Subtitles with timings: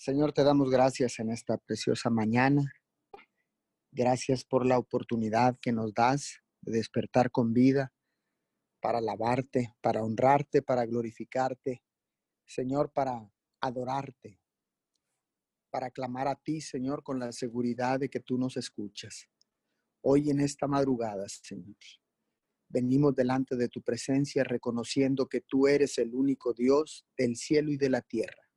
[0.00, 2.72] Señor, te damos gracias en esta preciosa mañana.
[3.92, 7.92] Gracias por la oportunidad que nos das de despertar con vida
[8.80, 11.82] para alabarte, para honrarte, para glorificarte.
[12.46, 14.40] Señor, para adorarte,
[15.68, 19.28] para clamar a ti, Señor, con la seguridad de que tú nos escuchas.
[20.00, 21.76] Hoy en esta madrugada, Señor,
[22.70, 27.76] venimos delante de tu presencia reconociendo que tú eres el único Dios del cielo y
[27.76, 28.49] de la tierra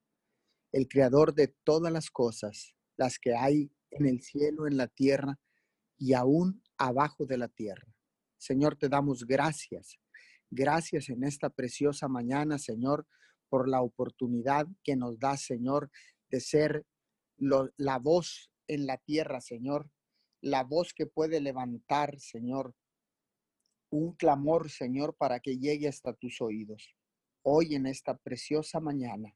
[0.74, 5.40] el creador de todas las cosas, las que hay en el cielo, en la tierra
[5.98, 7.88] y aún abajo de la tierra.
[8.38, 10.00] Señor, te damos gracias.
[10.50, 13.08] Gracias en esta preciosa mañana, Señor,
[13.50, 15.92] por la oportunidad que nos da, Señor,
[16.30, 16.86] de ser
[17.38, 19.90] la voz en la tierra, Señor,
[20.42, 22.76] la voz que puede levantar, Señor,
[23.90, 26.96] un clamor, Señor, para que llegue hasta tus oídos.
[27.44, 29.36] Hoy en esta preciosa mañana,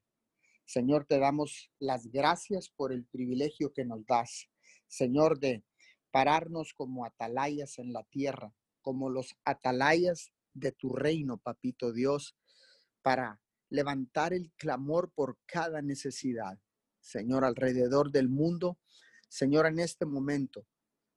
[0.68, 4.50] Señor, te damos las gracias por el privilegio que nos das,
[4.90, 5.64] Señor, de
[6.12, 12.36] pararnos como atalayas en la tierra, como los atalayas de tu reino, papito Dios,
[13.02, 16.60] para levantar el clamor por cada necesidad.
[17.00, 18.78] Señor, alrededor del mundo,
[19.30, 20.68] Señor, en este momento,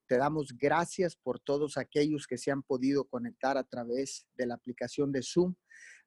[0.07, 4.55] te damos gracias por todos aquellos que se han podido conectar a través de la
[4.55, 5.57] aplicación de Zoom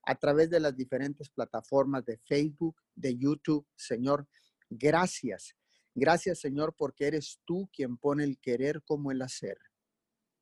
[0.06, 3.66] a través de las diferentes plataformas de Facebook, de YouTube.
[3.76, 4.28] Señor,
[4.70, 5.56] gracias.
[5.96, 9.58] Gracias, Señor, porque eres tú quien pone el querer como el hacer.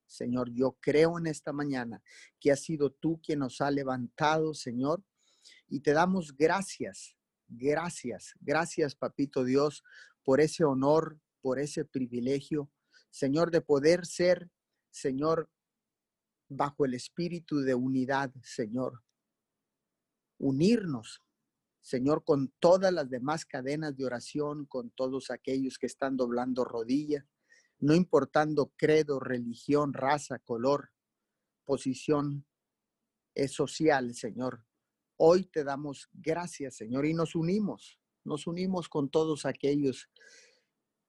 [0.07, 2.01] Señor, yo creo en esta mañana
[2.39, 5.03] que has sido tú quien nos ha levantado, Señor,
[5.67, 7.15] y te damos gracias,
[7.47, 9.83] gracias, gracias, Papito Dios,
[10.23, 12.69] por ese honor, por ese privilegio,
[13.09, 14.49] Señor, de poder ser,
[14.89, 15.49] Señor,
[16.49, 19.01] bajo el espíritu de unidad, Señor
[20.41, 21.21] unirnos,
[21.81, 27.25] Señor, con todas las demás cadenas de oración, con todos aquellos que están doblando rodillas,
[27.79, 30.91] no importando credo, religión, raza, color,
[31.63, 32.45] posición
[33.35, 34.65] es social, Señor.
[35.17, 40.09] Hoy te damos gracias, Señor, y nos unimos, nos unimos con todos aquellos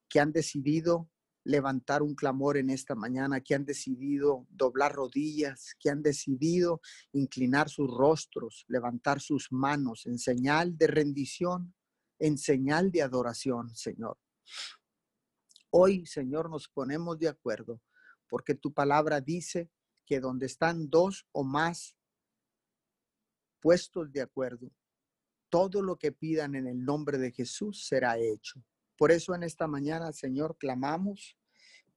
[0.08, 1.10] que han decidido
[1.44, 6.80] levantar un clamor en esta mañana, que han decidido doblar rodillas, que han decidido
[7.12, 11.74] inclinar sus rostros, levantar sus manos en señal de rendición,
[12.18, 14.18] en señal de adoración, Señor.
[15.70, 17.80] Hoy, Señor, nos ponemos de acuerdo
[18.28, 19.70] porque tu palabra dice
[20.06, 21.96] que donde están dos o más
[23.60, 24.70] puestos de acuerdo,
[25.50, 28.64] todo lo que pidan en el nombre de Jesús será hecho.
[29.02, 31.36] Por eso en esta mañana, Señor, clamamos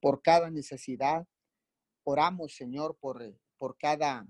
[0.00, 1.24] por cada necesidad.
[2.02, 4.26] Oramos, Señor, por, eh, por, cada,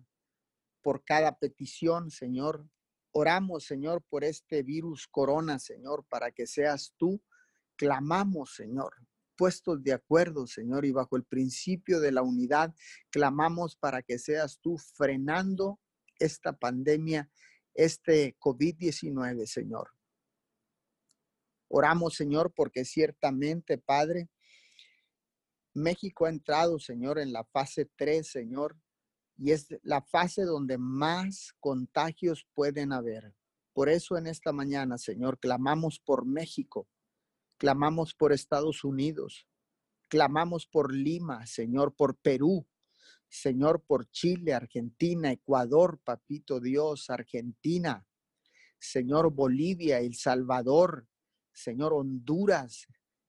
[0.83, 2.69] por cada petición, Señor.
[3.13, 7.23] Oramos, Señor, por este virus corona, Señor, para que seas tú.
[7.77, 8.93] Clamamos, Señor,
[9.39, 12.75] puestos de acuerdo, Señor, y bajo el principio de la unidad,
[13.09, 15.81] clamamos para que seas tú frenando
[16.19, 17.31] esta pandemia,
[17.73, 19.96] este COVID-19, Señor.
[21.69, 24.29] Oramos, Señor, porque ciertamente, Padre,
[25.75, 28.77] México ha entrado, Señor, en la fase 3, Señor,
[29.37, 33.35] y es la fase donde más contagios pueden haber.
[33.73, 36.89] Por eso en esta mañana, Señor, clamamos por México,
[37.59, 39.47] clamamos por Estados Unidos,
[40.09, 42.67] clamamos por Lima, Señor, por Perú,
[43.29, 48.07] Señor, por Chile, Argentina, Ecuador, Papito Dios, Argentina,
[48.79, 51.07] Señor, Bolivia, El Salvador,
[51.57, 52.87] Señor, Honduras.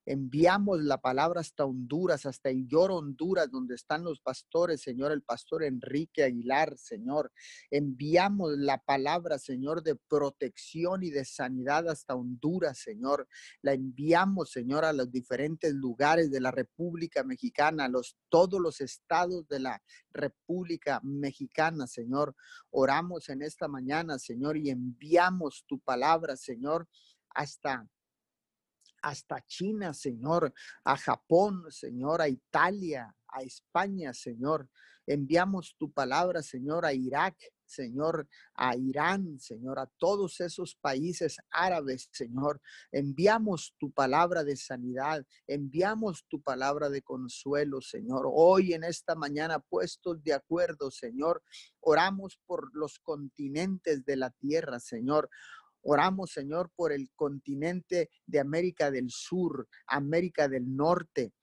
[0.09, 5.65] Enviamos la palabra hasta Honduras, hasta Illor, Honduras, donde están los pastores, Señor, el pastor
[5.65, 7.29] Enrique Aguilar, Señor.
[7.69, 13.27] Enviamos la palabra, Señor, de protección y de sanidad hasta Honduras, Señor.
[13.61, 18.79] La enviamos, Señor, a los diferentes lugares de la República Mexicana, a los, todos los
[18.79, 22.33] estados de la República Mexicana, Señor.
[22.69, 26.87] Oramos en esta mañana, Señor, y enviamos tu palabra, Señor,
[27.35, 27.85] hasta
[29.07, 34.69] hasta China, Señor, a Japón, Señor, a Italia, a España, Señor.
[35.05, 42.09] Enviamos tu palabra, Señor, a Irak, Señor, a Irán, Señor, a todos esos países árabes,
[42.11, 42.61] Señor.
[42.91, 48.27] Enviamos tu palabra de sanidad, enviamos tu palabra de consuelo, Señor.
[48.29, 51.43] Hoy en esta mañana, puestos de acuerdo, Señor,
[51.79, 55.29] oramos por los continentes de la tierra, Señor.
[55.81, 61.33] Oramos, Señor, por el continente de América del Sur, América del Norte,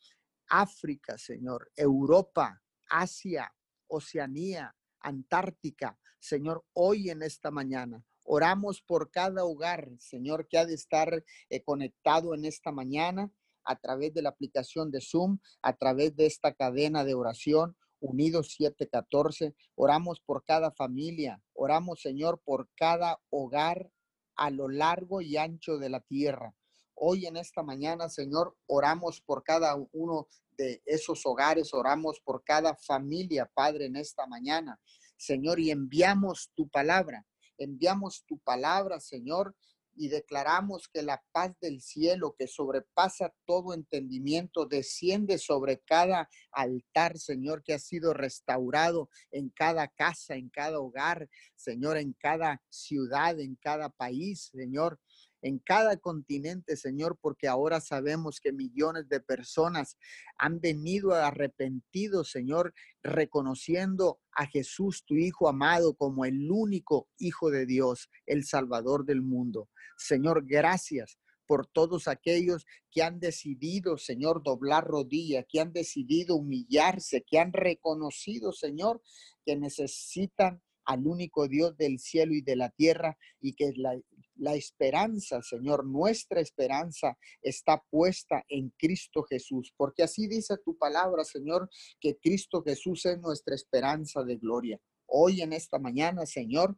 [0.48, 3.52] África, Señor, Europa, Asia,
[3.86, 5.98] Oceanía, Antártica.
[6.18, 11.62] Señor, hoy en esta mañana Oramos por cada hogar, Señor, que ha de estar eh,
[11.62, 13.30] conectado en esta mañana
[13.64, 17.76] a través de la aplicación de Zoom, a través de esta cadena de oración.
[18.00, 23.90] Unidos 714, oramos por cada familia, oramos Señor por cada hogar
[24.36, 26.54] a lo largo y ancho de la tierra.
[26.94, 32.76] Hoy en esta mañana, Señor, oramos por cada uno de esos hogares, oramos por cada
[32.76, 34.80] familia, Padre, en esta mañana.
[35.16, 37.26] Señor, y enviamos tu palabra,
[37.58, 39.56] enviamos tu palabra, Señor,
[39.96, 47.18] y declaramos que la paz del cielo que sobrepasa todo entendimiento desciende sobre cada altar,
[47.18, 53.38] Señor, que ha sido restaurado en cada casa, en cada hogar, Señor, en cada ciudad,
[53.40, 54.98] en cada país, Señor
[55.44, 59.98] en cada continente, Señor, porque ahora sabemos que millones de personas
[60.38, 67.66] han venido arrepentidos, Señor, reconociendo a Jesús, tu Hijo amado, como el único Hijo de
[67.66, 69.68] Dios, el Salvador del mundo.
[69.98, 77.22] Señor, gracias por todos aquellos que han decidido, Señor, doblar rodilla, que han decidido humillarse,
[77.22, 79.02] que han reconocido, Señor,
[79.44, 83.94] que necesitan al único Dios del cielo y de la tierra y que la,
[84.36, 91.24] la esperanza, Señor, nuestra esperanza está puesta en Cristo Jesús, porque así dice tu palabra,
[91.24, 91.68] Señor,
[92.00, 94.80] que Cristo Jesús es nuestra esperanza de gloria.
[95.06, 96.76] Hoy en esta mañana, Señor,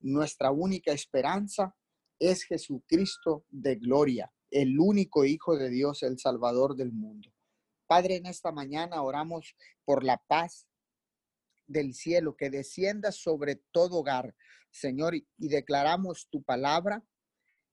[0.00, 1.76] nuestra única esperanza
[2.18, 7.30] es Jesucristo de gloria, el único Hijo de Dios, el Salvador del mundo.
[7.86, 9.54] Padre, en esta mañana oramos
[9.84, 10.66] por la paz
[11.72, 14.34] del cielo que descienda sobre todo hogar,
[14.70, 17.04] Señor, y declaramos tu palabra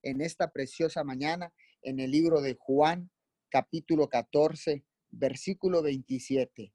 [0.02, 1.52] en esta preciosa mañana
[1.82, 3.10] en el libro de Juan,
[3.48, 6.72] capítulo 14, versículo 27.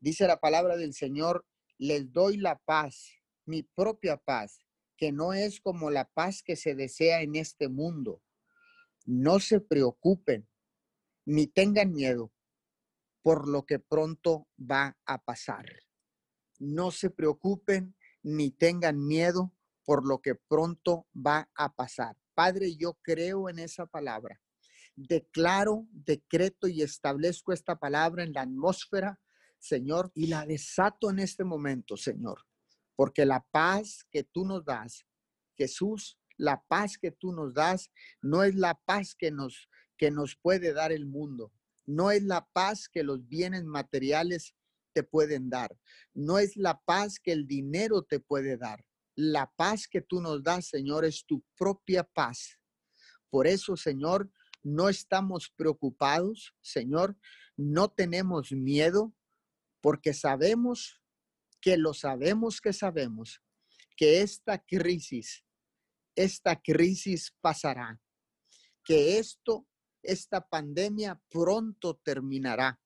[0.00, 1.46] Dice la palabra del Señor,
[1.78, 3.12] les doy la paz,
[3.46, 4.60] mi propia paz,
[4.96, 8.22] que no es como la paz que se desea en este mundo.
[9.04, 10.48] No se preocupen
[11.24, 12.32] ni tengan miedo
[13.22, 15.66] por lo que pronto va a pasar.
[16.62, 19.52] No se preocupen ni tengan miedo
[19.84, 22.16] por lo que pronto va a pasar.
[22.34, 24.40] Padre, yo creo en esa palabra.
[24.94, 29.20] Declaro, decreto y establezco esta palabra en la atmósfera,
[29.58, 32.46] Señor, y la desato en este momento, Señor,
[32.94, 35.04] porque la paz que tú nos das,
[35.56, 40.36] Jesús, la paz que tú nos das no es la paz que nos que nos
[40.36, 41.52] puede dar el mundo,
[41.86, 44.54] no es la paz que los bienes materiales
[44.92, 45.76] te pueden dar.
[46.14, 48.84] No es la paz que el dinero te puede dar.
[49.14, 52.58] La paz que tú nos das, Señor, es tu propia paz.
[53.30, 54.30] Por eso, Señor,
[54.62, 57.16] no estamos preocupados, Señor,
[57.56, 59.14] no tenemos miedo,
[59.80, 61.02] porque sabemos
[61.60, 63.40] que lo sabemos que sabemos,
[63.96, 65.44] que esta crisis,
[66.16, 68.00] esta crisis pasará,
[68.84, 69.66] que esto,
[70.02, 72.80] esta pandemia pronto terminará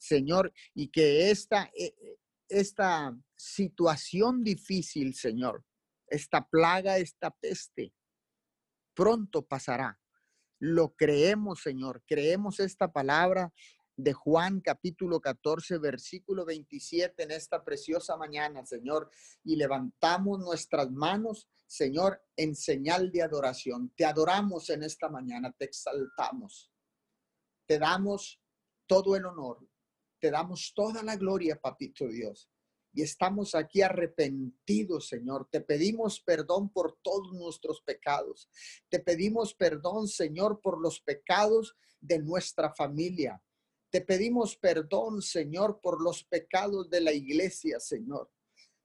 [0.00, 2.18] Señor, y que esta, eh, eh,
[2.48, 5.64] esta situación difícil, Señor,
[6.06, 7.92] esta plaga, esta peste,
[8.94, 10.00] pronto pasará.
[10.58, 12.02] Lo creemos, Señor.
[12.06, 13.52] Creemos esta palabra
[13.96, 19.10] de Juan capítulo 14, versículo 27 en esta preciosa mañana, Señor,
[19.44, 23.92] y levantamos nuestras manos, Señor, en señal de adoración.
[23.94, 26.72] Te adoramos en esta mañana, te exaltamos.
[27.66, 28.40] Te damos
[28.86, 29.69] todo el honor,
[30.20, 32.48] te damos toda la gloria, papito Dios.
[32.92, 35.48] Y estamos aquí arrepentidos, Señor.
[35.50, 38.48] Te pedimos perdón por todos nuestros pecados.
[38.88, 43.40] Te pedimos perdón, Señor, por los pecados de nuestra familia.
[43.90, 48.30] Te pedimos perdón, Señor, por los pecados de la iglesia, Señor.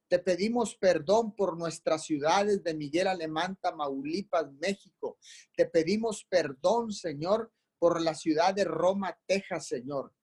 [0.07, 5.17] Te pedimos perdón por nuestras ciudades de Miguel Alemán, Tamaulipas, México.
[5.55, 10.13] Te pedimos perdón, Señor, por la ciudad de Roma, Texas, Señor.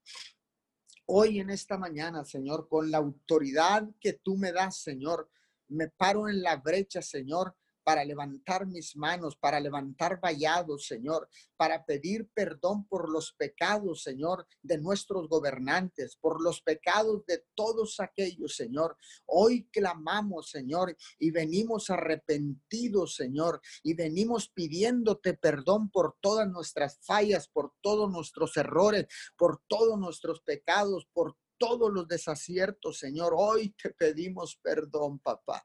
[1.15, 5.29] Hoy en esta mañana, Señor, con la autoridad que tú me das, Señor,
[5.69, 11.85] me paro en la brecha, Señor, para levantar mis manos, para levantar vallados, Señor, para
[11.85, 18.57] pedir perdón por los pecados, Señor, de nuestros gobernantes, por los pecados de todos aquellos,
[18.57, 18.97] Señor.
[19.27, 27.49] Hoy clamamos, Señor, y venimos arrepentidos, Señor, y venimos pidiéndote perdón por todas nuestras fallas,
[27.49, 33.35] por todos nuestros errores, por todos nuestros pecados, por todos los desaciertos, Señor.
[33.37, 35.65] Hoy te pedimos perdón, papá.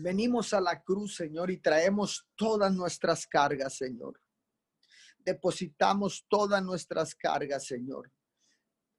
[0.00, 4.20] Venimos a la cruz, Señor, y traemos todas nuestras cargas, Señor.
[5.18, 8.12] Depositamos todas nuestras cargas, Señor.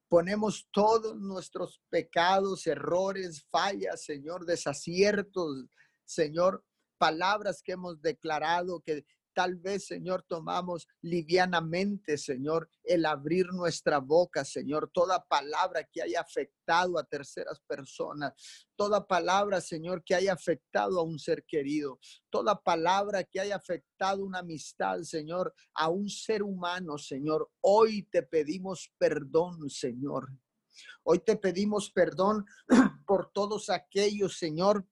[0.09, 5.67] Ponemos todos nuestros pecados, errores, fallas, Señor, desaciertos,
[6.03, 6.65] Señor,
[6.97, 9.05] palabras que hemos declarado que
[9.39, 16.19] Tal vez, Señor, tomamos livianamente, Señor, el abrir nuestra boca, Señor, toda palabra que haya
[16.19, 18.33] afectado a terceras personas,
[18.75, 24.25] toda palabra, Señor, que haya afectado a un ser querido, toda palabra que haya afectado
[24.25, 27.49] una amistad, Señor, a un ser humano, Señor.
[27.61, 30.27] Hoy te pedimos perdón, Señor.
[31.03, 32.45] Hoy te pedimos perdón
[33.07, 34.85] por todos aquellos, Señor,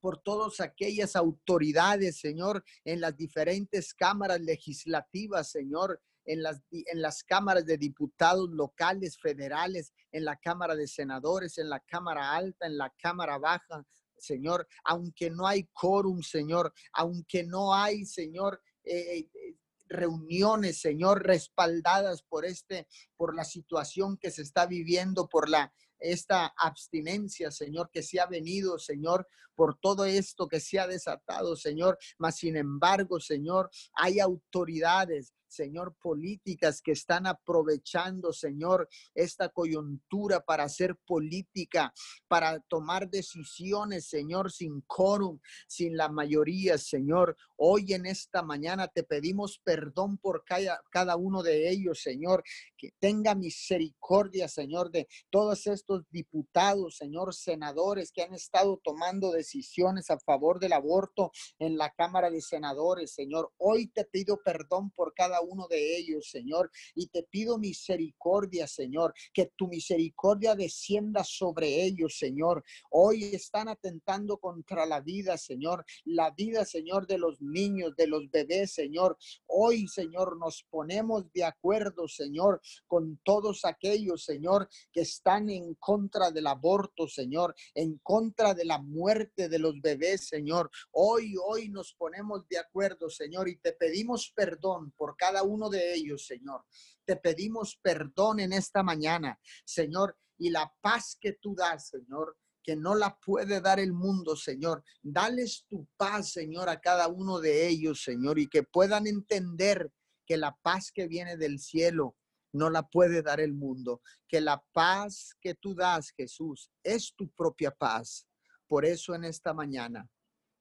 [0.00, 7.24] por todas aquellas autoridades, Señor, en las diferentes cámaras legislativas, Señor, en las, en las
[7.24, 12.78] cámaras de diputados locales, federales, en la Cámara de Senadores, en la Cámara Alta, en
[12.78, 13.84] la Cámara Baja,
[14.18, 19.56] Señor, aunque no hay quórum, Señor, aunque no hay, Señor, eh, eh,
[19.88, 26.52] reuniones, Señor, respaldadas por este, por la situación que se está viviendo, por la esta
[26.56, 31.98] abstinencia, Señor, que se ha venido, Señor, por todo esto que se ha desatado, Señor.
[32.18, 40.64] Mas, sin embargo, Señor, hay autoridades, Señor, políticas que están aprovechando, Señor, esta coyuntura para
[40.64, 41.92] hacer política,
[42.28, 47.36] para tomar decisiones, Señor, sin quórum, sin la mayoría, Señor.
[47.56, 52.44] Hoy en esta mañana te pedimos perdón por cada, cada uno de ellos, Señor,
[52.76, 60.10] que tenga misericordia, Señor, de todos estos diputados, Señor, senadores que han estado tomando decisiones
[60.10, 63.52] a favor del aborto en la Cámara de Senadores, Señor.
[63.58, 66.70] Hoy te pido perdón por cada uno de ellos, Señor.
[66.94, 72.64] Y te pido misericordia, Señor, que tu misericordia descienda sobre ellos, Señor.
[72.90, 75.84] Hoy están atentando contra la vida, Señor.
[76.04, 79.16] La vida, Señor, de los niños, de los bebés, Señor.
[79.46, 86.30] Hoy, Señor, nos ponemos de acuerdo, Señor, con todos aquellos, Señor, que están en contra
[86.30, 90.70] del aborto, Señor, en contra de la muerte de los bebés, Señor.
[90.92, 95.94] Hoy, hoy nos ponemos de acuerdo, Señor, y te pedimos perdón por cada uno de
[95.94, 96.64] ellos, Señor.
[97.04, 102.76] Te pedimos perdón en esta mañana, Señor, y la paz que tú das, Señor, que
[102.76, 104.84] no la puede dar el mundo, Señor.
[105.02, 109.92] Dales tu paz, Señor, a cada uno de ellos, Señor, y que puedan entender
[110.26, 112.16] que la paz que viene del cielo
[112.52, 117.30] no la puede dar el mundo, que la paz que tú das, Jesús, es tu
[117.30, 118.26] propia paz.
[118.66, 120.08] Por eso en esta mañana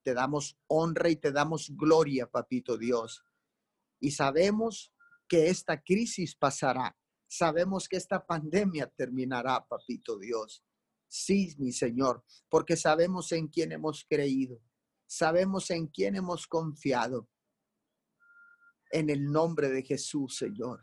[0.04, 3.24] te damos honra y te damos gloria, papito Dios
[4.00, 4.94] y sabemos
[5.28, 6.96] que esta crisis pasará.
[7.28, 10.64] Sabemos que esta pandemia terminará, papito Dios.
[11.08, 14.60] Sí, mi Señor, porque sabemos en quién hemos creído.
[15.08, 17.30] Sabemos en quién hemos confiado.
[18.92, 20.82] En el nombre de Jesús, Señor.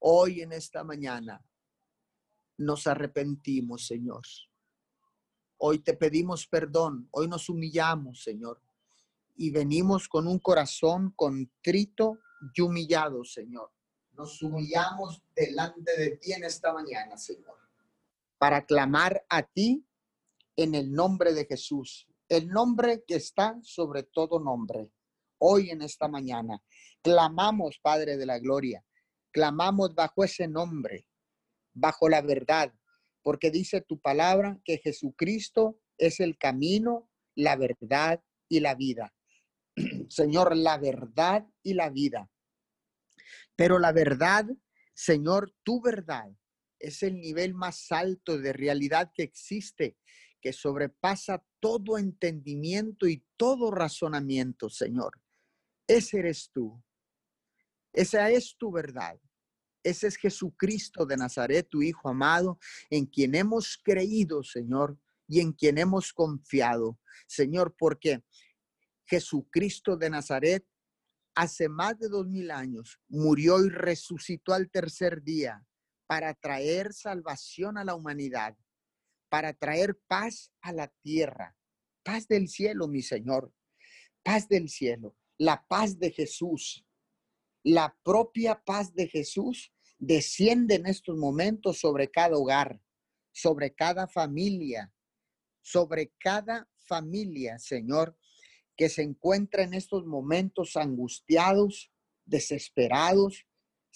[0.00, 1.44] Hoy en esta mañana
[2.58, 4.22] nos arrepentimos, Señor.
[5.58, 7.08] Hoy te pedimos perdón.
[7.12, 8.62] Hoy nos humillamos, Señor.
[9.36, 12.18] Y venimos con un corazón contrito
[12.54, 13.70] y humillados, Señor.
[14.12, 17.58] Nos humillamos delante de ti en esta mañana, Señor,
[18.38, 19.86] para clamar a ti
[20.56, 24.90] en el nombre de Jesús, el nombre que está sobre todo nombre.
[25.38, 26.62] Hoy en esta mañana
[27.02, 28.82] clamamos, Padre de la Gloria,
[29.32, 31.06] clamamos bajo ese nombre,
[31.74, 32.72] bajo la verdad,
[33.22, 39.12] porque dice tu palabra que Jesucristo es el camino, la verdad y la vida.
[40.08, 42.30] Señor, la verdad y la vida.
[43.56, 44.46] Pero la verdad,
[44.94, 46.30] Señor, tu verdad
[46.78, 49.96] es el nivel más alto de realidad que existe,
[50.40, 55.20] que sobrepasa todo entendimiento y todo razonamiento, Señor.
[55.86, 56.82] Ese eres tú.
[57.92, 59.18] Esa es tu verdad.
[59.82, 62.58] Ese es Jesucristo de Nazaret, tu Hijo amado,
[62.90, 64.98] en quien hemos creído, Señor,
[65.28, 68.22] y en quien hemos confiado, Señor, porque
[69.06, 70.66] Jesucristo de Nazaret
[71.34, 75.64] hace más de dos mil años murió y resucitó al tercer día
[76.06, 78.56] para traer salvación a la humanidad,
[79.28, 81.56] para traer paz a la tierra,
[82.02, 83.52] paz del cielo, mi Señor,
[84.22, 86.86] paz del cielo, la paz de Jesús,
[87.62, 92.80] la propia paz de Jesús desciende en estos momentos sobre cada hogar,
[93.32, 94.92] sobre cada familia,
[95.62, 98.16] sobre cada familia, Señor,
[98.76, 101.90] que se encuentra en estos momentos angustiados,
[102.24, 103.46] desesperados,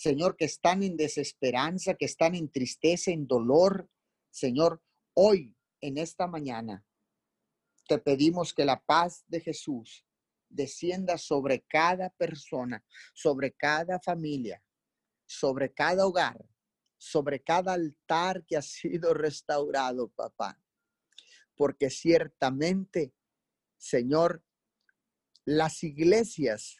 [0.00, 3.90] Señor, que están en desesperanza, que están en tristeza, en dolor.
[4.30, 4.82] Señor,
[5.12, 6.86] hoy, en esta mañana,
[7.86, 10.06] te pedimos que la paz de Jesús
[10.48, 12.82] descienda sobre cada persona,
[13.12, 14.62] sobre cada familia,
[15.26, 16.46] sobre cada hogar,
[16.96, 20.58] sobre cada altar que ha sido restaurado, papá.
[21.54, 23.12] Porque ciertamente,
[23.76, 24.42] Señor,
[25.46, 26.76] Las iglesias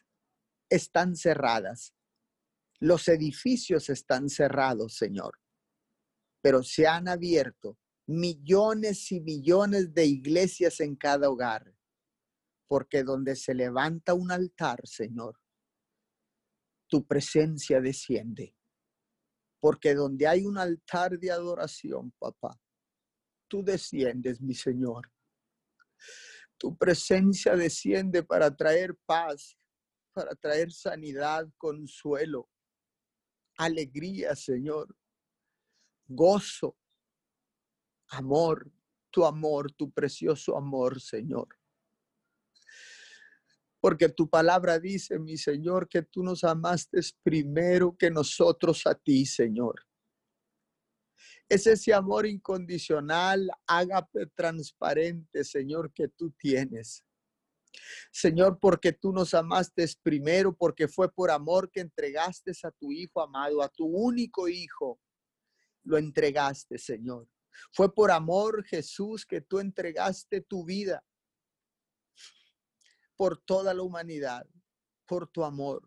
[0.69, 1.95] están cerradas.
[2.79, 5.39] Los edificios están cerrados, Señor.
[6.43, 11.75] Pero se han abierto millones y millones de iglesias en cada hogar.
[12.69, 15.41] Porque donde se levanta un altar, Señor,
[16.89, 18.55] tu presencia desciende.
[19.61, 22.59] Porque donde hay un altar de adoración, papá,
[23.49, 25.11] tú desciendes, mi Señor.
[26.61, 29.57] Tu presencia desciende para traer paz,
[30.13, 32.51] para traer sanidad, consuelo,
[33.57, 34.95] alegría, Señor,
[36.07, 36.77] gozo,
[38.09, 38.71] amor,
[39.11, 41.49] tu amor, tu precioso amor, Señor.
[43.81, 49.25] Porque tu palabra dice, mi Señor, que tú nos amaste primero que nosotros a ti,
[49.25, 49.87] Señor.
[51.51, 57.05] Es ese amor incondicional, ágape transparente, Señor, que tú tienes.
[58.13, 63.21] Señor, porque tú nos amaste primero, porque fue por amor que entregaste a tu Hijo
[63.21, 65.01] amado, a tu único Hijo,
[65.83, 67.29] lo entregaste, Señor.
[67.73, 71.05] Fue por amor, Jesús, que tú entregaste tu vida
[73.17, 74.47] por toda la humanidad,
[75.05, 75.83] por tu amor.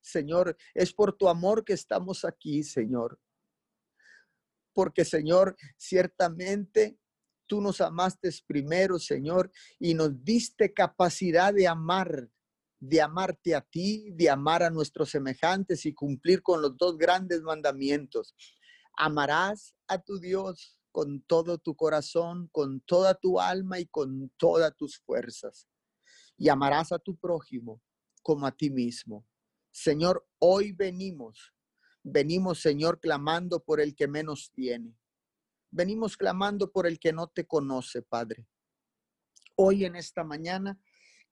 [0.00, 3.18] Señor, es por tu amor que estamos aquí, Señor.
[4.76, 6.98] Porque, Señor, ciertamente
[7.46, 12.28] tú nos amaste primero, Señor, y nos diste capacidad de amar,
[12.78, 17.40] de amarte a ti, de amar a nuestros semejantes y cumplir con los dos grandes
[17.40, 18.34] mandamientos.
[18.98, 24.76] Amarás a tu Dios con todo tu corazón, con toda tu alma y con todas
[24.76, 25.66] tus fuerzas
[26.36, 27.80] y amarás a tu prójimo
[28.22, 29.26] como a ti mismo.
[29.70, 31.54] Señor, hoy venimos,
[32.08, 34.96] venimos, Señor, clamando por el que menos tiene.
[35.70, 38.46] Venimos clamando por el que no te conoce, Padre.
[39.56, 40.80] Hoy en esta mañana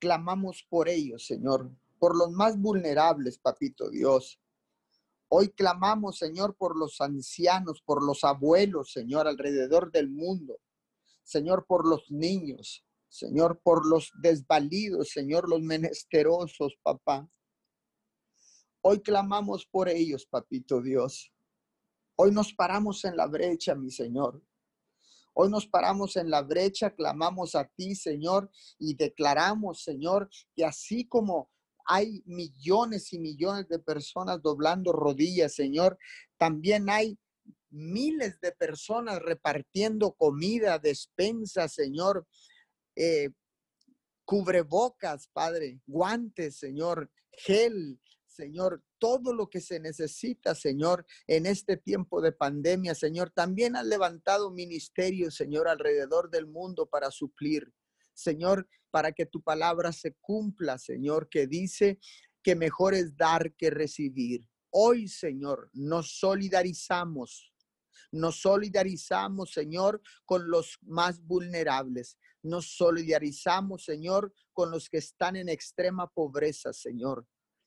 [0.01, 4.41] clamamos por ellos, Señor, por los más vulnerables, Papito Dios.
[5.29, 10.61] Hoy clamamos, Señor, por los ancianos, por los abuelos, Señor, alrededor del mundo.
[11.23, 12.85] Señor, por los niños.
[13.09, 17.29] Señor, por los desvalidos, Señor, los menesterosos, papá.
[18.87, 21.33] Hoy clamamos por ellos, papito Dios.
[22.17, 24.45] Hoy nos paramos en la brecha, mi Señor.
[25.33, 31.09] Hoy nos paramos en la brecha, clamamos a ti, Señor, y declaramos, Señor, que así
[31.09, 31.51] como
[31.87, 35.97] hay millones y millones de personas doblando rodillas, Señor,
[36.37, 37.19] también hay
[37.71, 42.29] miles de personas repartiendo comida, despensa, Señor,
[42.97, 43.31] eh,
[44.27, 47.99] cubrebocas, Padre, guantes, Señor, gel,
[48.35, 53.31] Señor, todo lo que se necesita, Señor, en este tiempo de pandemia, Señor.
[53.31, 57.73] También has levantado ministerios, Señor, alrededor del mundo para suplir,
[58.13, 62.01] Señor, para que tu palabra se cumpla, Señor, que dice
[62.43, 64.49] que mejor es dar que recibir.
[64.71, 67.53] Hoy, Señor, nos solidarizamos,
[68.11, 72.19] nos solidarizamos, Señor, con los más vulnerables.
[72.43, 77.27] Nos solidarizamos, Señor, con los que están en extrema pobreza, Señor.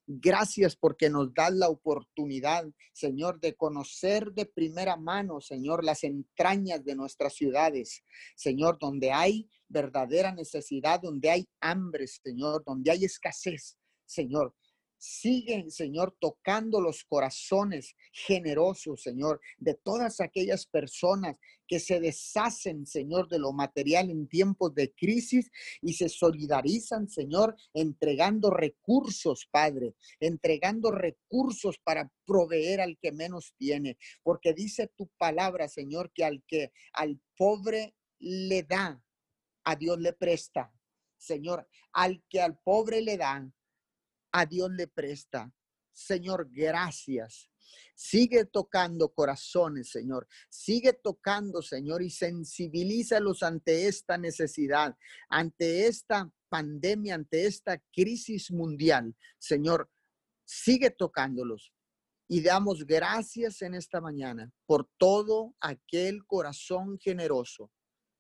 [0.10, 6.82] Gracias porque nos das la oportunidad, Señor, de conocer de primera mano, Señor, las entrañas
[6.86, 8.06] de nuestras ciudades,
[8.38, 14.56] Señor, donde hay verdadera necesidad, donde hay hambre, Señor, donde hay escasez, Señor.
[15.00, 23.28] Sigue, Señor, tocando los corazones generosos, Señor, de todas aquellas personas que se deshacen, Señor,
[23.28, 30.92] de lo material en tiempos de crisis y se solidarizan, Señor, entregando recursos, Padre, entregando
[30.92, 36.72] recursos para proveer al que menos tiene, porque dice tu palabra, Señor, que al que
[36.94, 39.04] al pobre le da,
[39.64, 40.74] a Dios le presta.
[41.18, 43.54] Señor, al que al pobre le dan,
[44.38, 45.52] a Dios le presta.
[45.91, 47.50] Señor, gracias.
[47.95, 50.28] Sigue tocando corazones, Señor.
[50.47, 54.95] Sigue tocando, Señor, y sensibilízalos ante esta necesidad,
[55.28, 59.15] ante esta pandemia, ante esta crisis mundial.
[59.39, 59.89] Señor,
[60.45, 61.73] sigue tocándolos.
[62.30, 67.71] Y damos gracias en esta mañana por todo aquel corazón generoso.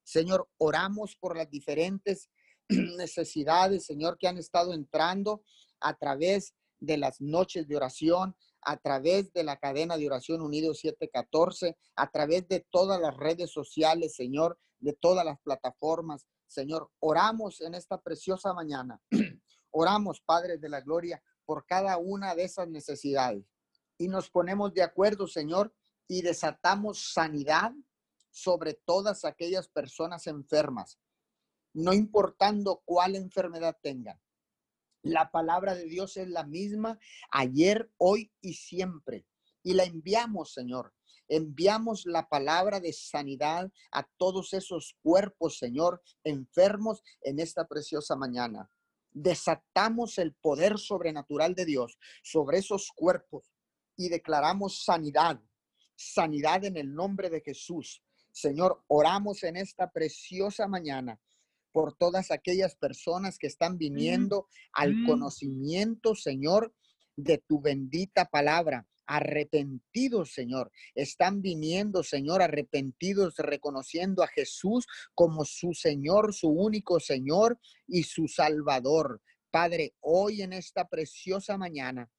[0.03, 2.31] Señor, oramos por las diferentes
[2.69, 5.43] necesidades, Señor, que han estado entrando
[5.79, 10.73] a través de las noches de oración, a través de la cadena de oración Unido
[10.73, 16.27] 714, a través de todas las redes sociales, Señor, de todas las plataformas.
[16.47, 19.01] Señor, oramos en esta preciosa mañana.
[19.71, 23.45] oramos, Padre de la Gloria, por cada una de esas necesidades.
[23.97, 25.73] Y nos ponemos de acuerdo, Señor,
[26.07, 27.73] y desatamos sanidad
[28.29, 30.99] sobre todas aquellas personas enfermas,
[31.73, 34.19] no importando cuál enfermedad tengan
[35.03, 36.99] La palabra de Dios es la misma
[37.31, 39.25] ayer, hoy y siempre.
[39.63, 40.93] Y la enviamos, Señor.
[41.29, 48.69] Enviamos la palabra de sanidad a todos esos cuerpos, Señor, enfermos en esta preciosa mañana.
[49.11, 53.51] Desatamos el poder sobrenatural de Dios sobre esos cuerpos
[53.97, 55.41] y declaramos sanidad,
[55.95, 58.03] sanidad en el nombre de Jesús.
[58.31, 61.19] Señor, oramos en esta preciosa mañana
[61.77, 66.73] por todas aquellas personas que están viniendo al conocimiento, Señor,
[67.15, 70.71] de tu bendita palabra arrepentidos, Señor.
[70.95, 78.27] Están viniendo, Señor, arrepentidos, reconociendo a Jesús como su Señor, su único Señor y su
[78.27, 79.21] Salvador.
[79.51, 82.09] Padre, hoy en esta preciosa mañana,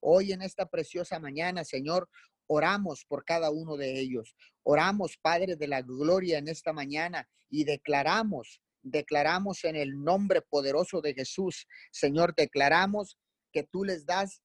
[0.00, 2.08] hoy en esta preciosa mañana, Señor,
[2.48, 4.34] oramos por cada uno de ellos.
[4.64, 11.00] Oramos, Padre de la Gloria, en esta mañana y declaramos, declaramos en el nombre poderoso
[11.00, 13.18] de Jesús, Señor, declaramos
[13.52, 14.42] que tú les das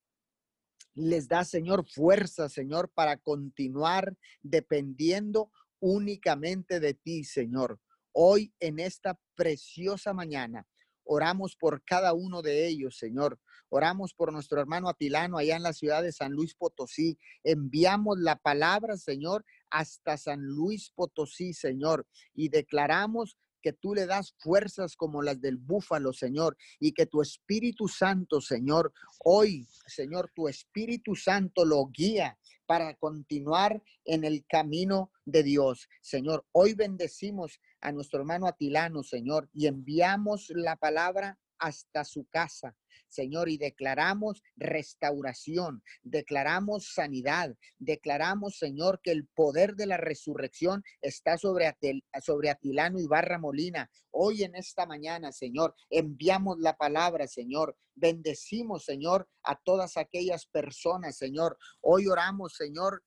[0.93, 5.49] les da, Señor, fuerza, Señor, para continuar dependiendo
[5.79, 7.79] únicamente de ti, Señor.
[8.11, 10.67] Hoy en esta preciosa mañana,
[11.05, 13.39] oramos por cada uno de ellos, Señor.
[13.69, 17.17] Oramos por nuestro hermano Atilano allá en la ciudad de San Luis Potosí.
[17.43, 24.33] Enviamos la palabra, Señor, hasta San Luis Potosí, Señor, y declaramos que tú le das
[24.39, 28.93] fuerzas como las del búfalo, Señor, y que tu Espíritu Santo, Señor,
[29.23, 35.89] hoy, Señor, tu Espíritu Santo lo guía para continuar en el camino de Dios.
[36.01, 42.75] Señor, hoy bendecimos a nuestro hermano Atilano, Señor, y enviamos la palabra hasta su casa.
[43.11, 51.37] Señor, y declaramos restauración, declaramos sanidad, declaramos, Señor, que el poder de la resurrección está
[51.37, 51.75] sobre,
[52.23, 53.91] sobre Atilano y Barra Molina.
[54.11, 57.75] Hoy en esta mañana, Señor, enviamos la palabra, Señor.
[57.95, 61.57] Bendecimos, Señor, a todas aquellas personas, Señor.
[61.81, 63.03] Hoy oramos, Señor,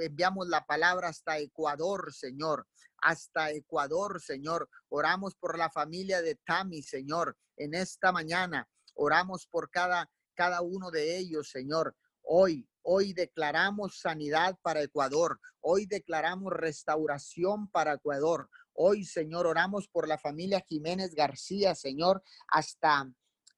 [0.00, 2.66] enviamos la palabra hasta Ecuador, Señor,
[2.98, 4.68] hasta Ecuador, Señor.
[4.88, 8.68] Oramos por la familia de Tami, Señor, en esta mañana.
[8.94, 11.96] Oramos por cada, cada uno de ellos, Señor.
[12.22, 15.40] Hoy, hoy declaramos sanidad para Ecuador.
[15.60, 18.48] Hoy declaramos restauración para Ecuador.
[18.72, 23.08] Hoy, Señor, oramos por la familia Jiménez García, Señor, hasta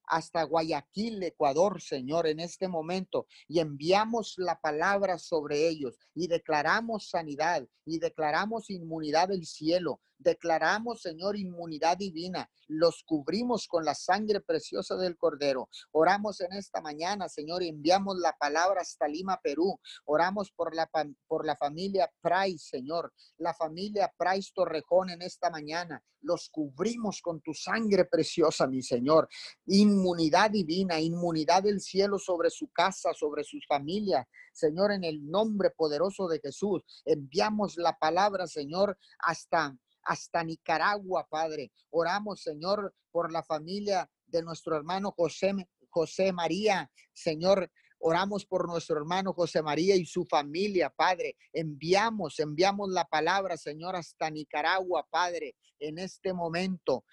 [0.07, 3.27] hasta Guayaquil, Ecuador, Señor, en este momento.
[3.47, 10.01] Y enviamos la palabra sobre ellos y declaramos sanidad y declaramos inmunidad del cielo.
[10.17, 12.49] Declaramos, Señor, inmunidad divina.
[12.67, 15.69] Los cubrimos con la sangre preciosa del Cordero.
[15.91, 19.79] Oramos en esta mañana, Señor, y enviamos la palabra hasta Lima, Perú.
[20.05, 20.89] Oramos por la,
[21.27, 23.13] por la familia Price, Señor.
[23.37, 26.03] La familia Price Torrejón en esta mañana.
[26.21, 29.29] Los cubrimos con tu sangre preciosa, mi Señor.
[29.67, 34.25] Inmunidad divina, inmunidad del cielo sobre su casa, sobre sus familias.
[34.51, 39.77] Señor, en el nombre poderoso de Jesús, enviamos la palabra, Señor, hasta
[40.07, 41.71] hasta Nicaragua, Padre.
[41.89, 45.53] Oramos, Señor, por la familia de nuestro hermano José,
[45.89, 47.69] José María, Señor.
[47.99, 51.35] Oramos por nuestro hermano José María y su familia, Padre.
[51.51, 57.03] Enviamos, enviamos la palabra, Señor, hasta Nicaragua, Padre, en este momento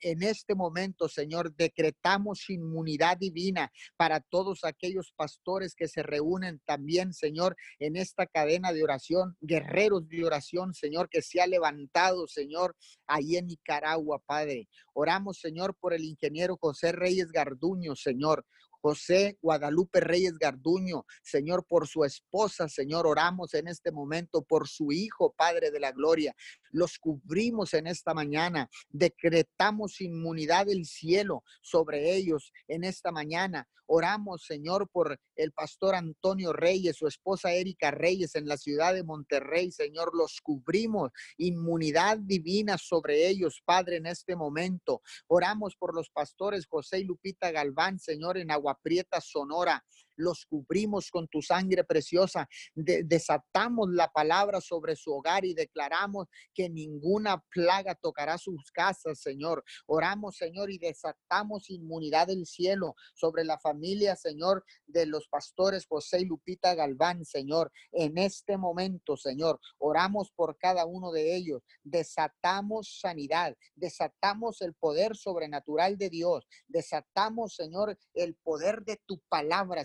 [0.00, 7.12] en este momento, Señor, decretamos inmunidad divina para todos aquellos pastores que se reúnen también,
[7.12, 12.76] Señor, en esta cadena de oración, guerreros de oración, Señor, que se ha levantado, Señor,
[13.06, 14.68] ahí en Nicaragua, Padre.
[14.92, 18.44] Oramos, Señor, por el ingeniero José Reyes Garduño, Señor.
[18.80, 24.90] José Guadalupe Reyes Garduño, Señor, por su esposa, Señor, oramos en este momento por su
[24.90, 26.34] hijo, Padre de la Gloria.
[26.70, 33.68] Los cubrimos en esta mañana, decretamos inmunidad del cielo sobre ellos en esta mañana.
[33.92, 39.02] Oramos, Señor, por el pastor Antonio Reyes, su esposa Erika Reyes en la ciudad de
[39.02, 45.02] Monterrey, Señor, los cubrimos, inmunidad divina sobre ellos, Padre, en este momento.
[45.26, 49.84] Oramos por los pastores José y Lupita Galván, Señor, en Agua Prieta, Sonora
[50.20, 56.68] los cubrimos con tu sangre preciosa, desatamos la palabra sobre su hogar y declaramos que
[56.68, 59.64] ninguna plaga tocará sus casas, Señor.
[59.86, 66.20] Oramos, Señor, y desatamos inmunidad del cielo sobre la familia, Señor, de los pastores José
[66.20, 67.72] y Lupita Galván, Señor.
[67.92, 75.16] En este momento, Señor, oramos por cada uno de ellos, desatamos sanidad, desatamos el poder
[75.16, 79.84] sobrenatural de Dios, desatamos, Señor, el poder de tu palabra,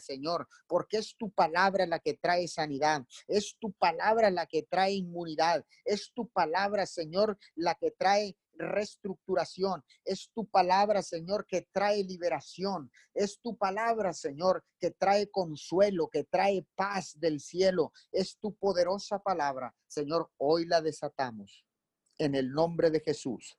[0.68, 5.66] Porque es tu palabra la que trae sanidad, es tu palabra la que trae inmunidad,
[5.84, 9.84] es tu palabra, Señor, la que trae reestructuración.
[10.04, 12.92] Es tu palabra, Señor, que trae liberación.
[13.14, 17.92] Es tu palabra, Señor, que trae consuelo, que trae paz del cielo.
[18.12, 19.76] Es tu poderosa palabra.
[19.88, 21.66] Señor, hoy la desatamos
[22.18, 23.58] en el nombre de Jesús.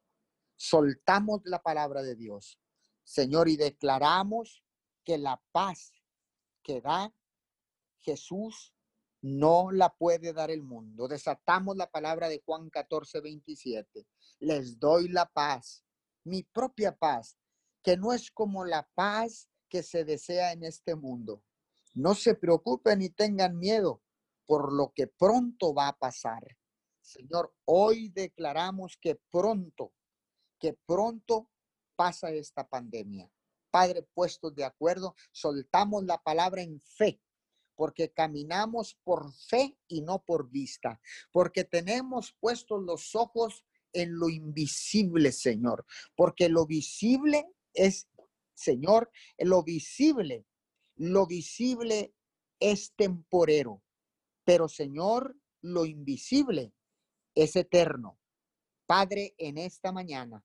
[0.57, 2.59] Soltamos la palabra de Dios,
[3.05, 4.65] Señor, y declaramos
[5.05, 5.93] que la paz
[6.67, 7.15] que da
[8.01, 8.75] Jesús
[9.23, 11.07] no la puede dar el mundo.
[11.07, 14.05] Desatamos la palabra de Juan 14, 27.
[14.41, 15.85] Les doy la paz,
[16.25, 17.39] mi propia paz,
[17.85, 21.45] que no es como la paz que se desea en este mundo.
[21.95, 24.03] No se preocupen ni tengan miedo
[24.45, 26.45] por lo que pronto va a pasar.
[27.01, 29.93] Señor, hoy declaramos que pronto,
[30.59, 31.49] que pronto
[31.95, 33.31] pasa esta pandemia.
[33.77, 37.21] Padre, puestos de acuerdo, soltamos la palabra en fe
[37.75, 40.99] porque caminamos por fe y no por vista,
[41.31, 45.85] porque tenemos puestos los ojos en lo invisible, Señor,
[46.15, 48.09] porque lo visible es,
[48.55, 50.47] Señor, lo visible,
[50.95, 52.15] lo visible
[52.59, 53.83] es temporero,
[54.45, 56.73] pero Señor, lo invisible
[57.35, 58.19] es eterno.
[58.87, 60.43] Padre, en esta mañana,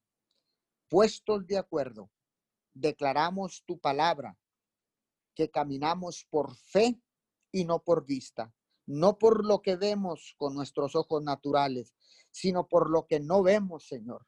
[0.90, 2.10] puestos de acuerdo,
[2.74, 4.38] declaramos tu palabra,
[5.34, 7.00] que caminamos por fe
[7.50, 8.52] y no por vista,
[8.86, 11.94] no por lo que vemos con nuestros ojos naturales,
[12.30, 14.26] sino por lo que no vemos, Señor.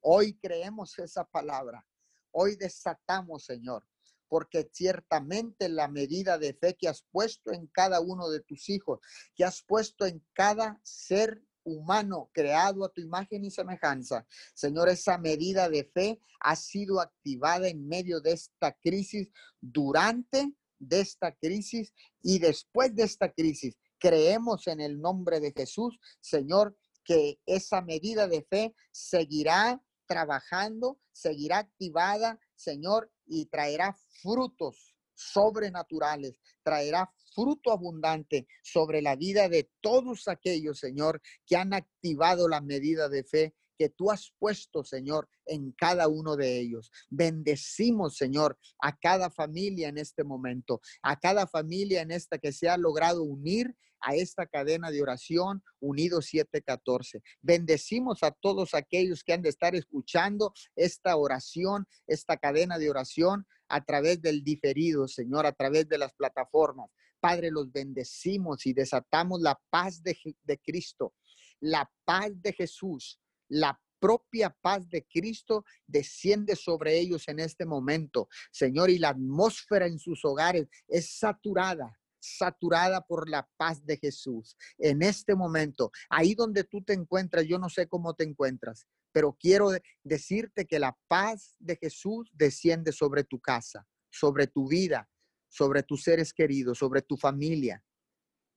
[0.00, 1.86] Hoy creemos esa palabra,
[2.30, 3.86] hoy desatamos, Señor,
[4.28, 9.00] porque ciertamente la medida de fe que has puesto en cada uno de tus hijos,
[9.34, 14.26] que has puesto en cada ser humano creado a tu imagen y semejanza.
[14.54, 21.00] Señor, esa medida de fe ha sido activada en medio de esta crisis durante de
[21.00, 23.76] esta crisis y después de esta crisis.
[23.98, 31.58] Creemos en el nombre de Jesús, Señor, que esa medida de fe seguirá trabajando, seguirá
[31.58, 40.78] activada, Señor, y traerá frutos sobrenaturales, traerá fruto abundante sobre la vida de todos aquellos,
[40.78, 46.08] Señor, que han activado la medida de fe que tú has puesto, Señor, en cada
[46.08, 46.90] uno de ellos.
[47.10, 52.68] Bendecimos, Señor, a cada familia en este momento, a cada familia en esta que se
[52.68, 57.22] ha logrado unir a esta cadena de oración unido 714.
[57.40, 63.46] Bendecimos a todos aquellos que han de estar escuchando esta oración, esta cadena de oración
[63.68, 66.90] a través del diferido, Señor, a través de las plataformas.
[67.20, 70.16] Padre, los bendecimos y desatamos la paz de,
[70.62, 71.14] Cristo,
[71.60, 78.28] la paz de Jesús, la propia paz de Cristo desciende sobre ellos en este momento,
[78.50, 84.56] Señor, y la atmósfera en sus hogares es saturada saturada por la paz de Jesús.
[84.78, 89.36] En este momento, ahí donde tú te encuentras, yo no sé cómo te encuentras, pero
[89.38, 89.70] quiero
[90.02, 95.08] decirte que la paz de Jesús desciende sobre tu casa, sobre tu vida,
[95.48, 97.84] sobre tus seres queridos, sobre tu familia.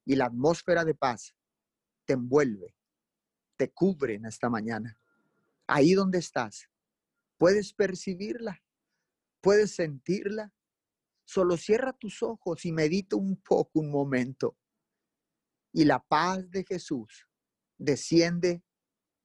[0.03, 1.35] Y la atmósfera de paz
[2.05, 2.75] te envuelve,
[3.55, 4.99] te cubre en esta mañana.
[5.67, 6.67] Ahí donde estás,
[7.37, 8.63] puedes percibirla,
[9.41, 10.51] puedes sentirla.
[11.23, 14.57] Solo cierra tus ojos y medita un poco, un momento.
[15.71, 17.27] Y la paz de Jesús
[17.77, 18.63] desciende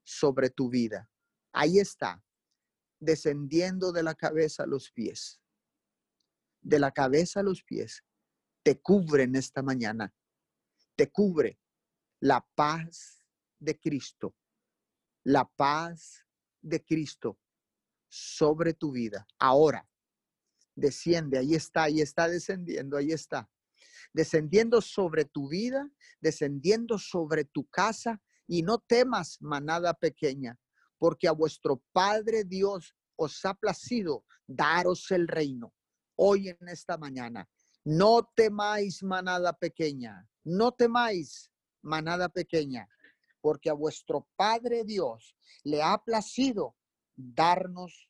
[0.05, 1.09] sobre tu vida.
[1.53, 2.25] Ahí está,
[2.99, 5.41] descendiendo de la cabeza a los pies.
[6.61, 8.05] De la cabeza a los pies.
[8.63, 10.15] Te cubre en esta mañana.
[10.97, 11.59] Te cubre
[12.21, 13.23] la paz
[13.59, 14.37] de Cristo,
[15.25, 16.25] la paz
[16.61, 17.39] de Cristo
[18.09, 19.27] sobre tu vida.
[19.39, 19.89] Ahora,
[20.75, 23.51] desciende, ahí está, ahí está descendiendo, ahí está.
[24.13, 30.59] Descendiendo sobre tu vida, descendiendo sobre tu casa, y no temas, manada pequeña,
[31.03, 35.75] porque a vuestro Padre Dios os ha placido daros el reino.
[36.15, 37.51] Hoy en esta mañana,
[37.83, 41.51] no temáis, manada pequeña, no temáis,
[41.83, 42.89] manada pequeña,
[43.41, 45.35] porque a vuestro Padre Dios
[45.65, 46.77] le ha placido
[47.17, 48.09] darnos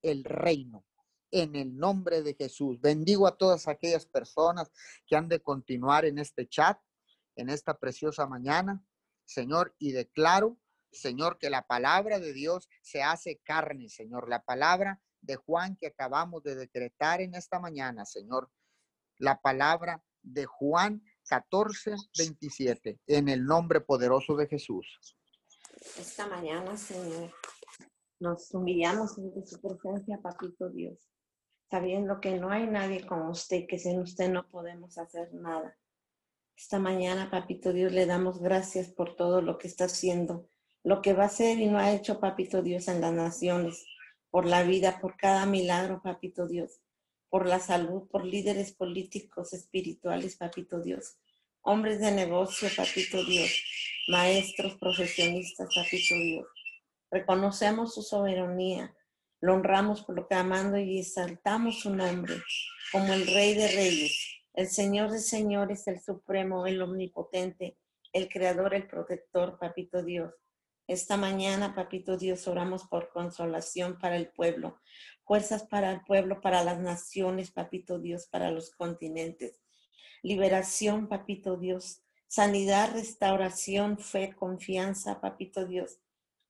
[0.00, 0.84] el reino
[1.32, 2.80] en el nombre de Jesús.
[2.80, 4.70] Bendigo a todas aquellas personas
[5.04, 6.78] que han de continuar en este chat,
[7.34, 8.86] en esta preciosa mañana,
[9.24, 10.60] Señor, y declaro,
[10.94, 15.88] Señor, que la palabra de Dios se hace carne, Señor, la palabra de Juan que
[15.88, 18.50] acabamos de decretar en esta mañana, Señor,
[19.18, 24.86] la palabra de Juan 14, 27, en el nombre poderoso de Jesús.
[25.98, 27.32] Esta mañana, Señor,
[28.20, 30.98] nos humillamos ante su presencia, Papito Dios,
[31.70, 35.76] sabiendo que no hay nadie como usted, que sin usted no podemos hacer nada.
[36.56, 40.48] Esta mañana, Papito Dios, le damos gracias por todo lo que está haciendo
[40.84, 43.86] lo que va a hacer y no ha hecho, papito Dios, en las naciones,
[44.30, 46.80] por la vida, por cada milagro, papito Dios,
[47.30, 51.16] por la salud, por líderes políticos, espirituales, papito Dios,
[51.62, 53.50] hombres de negocio, papito Dios,
[54.08, 56.46] maestros, profesionistas, papito Dios.
[57.10, 58.94] Reconocemos su soberanía,
[59.40, 60.28] lo honramos por
[60.78, 62.34] y exaltamos su nombre
[62.92, 67.78] como el Rey de Reyes, el Señor de Señores, el Supremo, el Omnipotente,
[68.12, 70.32] el Creador, el Protector, Papito Dios.
[70.86, 74.80] Esta mañana, Papito Dios, oramos por consolación para el pueblo,
[75.24, 79.60] fuerzas para el pueblo, para las naciones, Papito Dios, para los continentes.
[80.22, 82.02] Liberación, Papito Dios.
[82.26, 86.00] Sanidad, restauración, fe, confianza, Papito Dios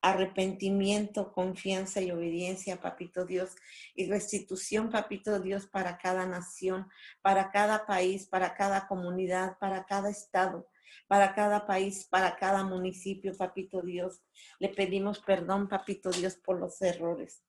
[0.05, 3.57] arrepentimiento, confianza y obediencia, papito Dios,
[3.94, 6.87] y restitución, papito Dios, para cada nación,
[7.23, 10.68] para cada país, para cada comunidad, para cada estado,
[11.07, 14.22] para cada país, para cada municipio, papito Dios.
[14.59, 17.42] Le pedimos perdón, papito Dios, por los errores,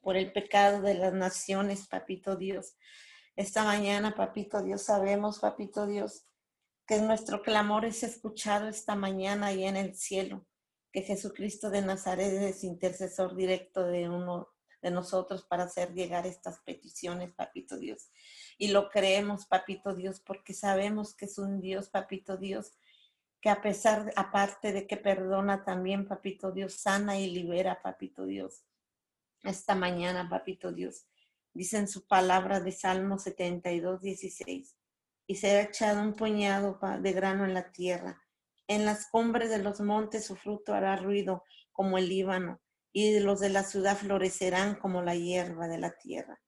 [0.00, 2.76] por el pecado de las naciones, papito Dios.
[3.36, 6.26] Esta mañana, papito Dios, sabemos, papito Dios,
[6.86, 10.46] que nuestro clamor es escuchado esta mañana y en el cielo
[10.96, 14.48] que Jesucristo de Nazaret es intercesor directo de uno
[14.80, 18.10] de nosotros para hacer llegar estas peticiones, papito Dios.
[18.58, 22.72] Y lo creemos, papito Dios, porque sabemos que es un Dios, papito Dios,
[23.40, 28.64] que a pesar, aparte de que perdona también, papito Dios, sana y libera, papito Dios.
[29.42, 31.06] Esta mañana, papito Dios,
[31.52, 34.76] dice en su palabra de Salmo 72, 16,
[35.26, 38.26] y será echado un puñado de grano en la tierra
[38.68, 42.60] en las cumbres de los montes su fruto hará ruido como el Líbano,
[42.92, 46.40] y los de la ciudad florecerán como la hierba de la tierra.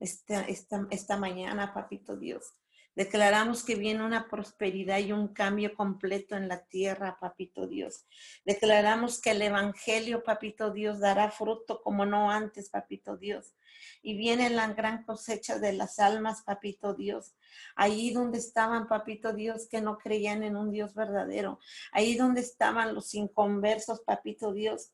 [0.00, 2.54] Esta, esta, esta mañana, papito Dios,
[2.94, 8.06] Declaramos que viene una prosperidad y un cambio completo en la tierra, papito Dios.
[8.44, 13.56] Declaramos que el Evangelio, papito Dios, dará fruto como no antes, papito Dios.
[14.00, 17.34] Y viene la gran cosecha de las almas, papito Dios.
[17.74, 21.58] Ahí donde estaban, papito Dios, que no creían en un Dios verdadero.
[21.90, 24.92] Ahí donde estaban los inconversos, papito Dios.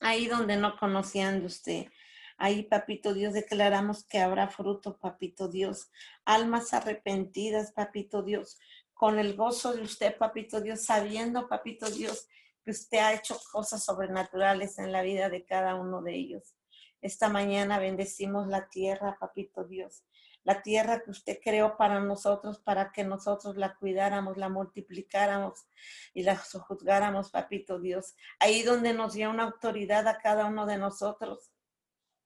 [0.00, 1.86] Ahí donde no conocían de usted.
[2.40, 5.90] Ahí, papito Dios, declaramos que habrá fruto, papito Dios.
[6.24, 8.60] Almas arrepentidas, papito Dios.
[8.94, 12.28] Con el gozo de usted, papito Dios, sabiendo, papito Dios,
[12.64, 16.54] que usted ha hecho cosas sobrenaturales en la vida de cada uno de ellos.
[17.00, 20.04] Esta mañana bendecimos la tierra, papito Dios.
[20.44, 25.66] La tierra que usted creó para nosotros, para que nosotros la cuidáramos, la multiplicáramos
[26.14, 28.14] y la sojuzgáramos, papito Dios.
[28.38, 31.50] Ahí donde nos dio una autoridad a cada uno de nosotros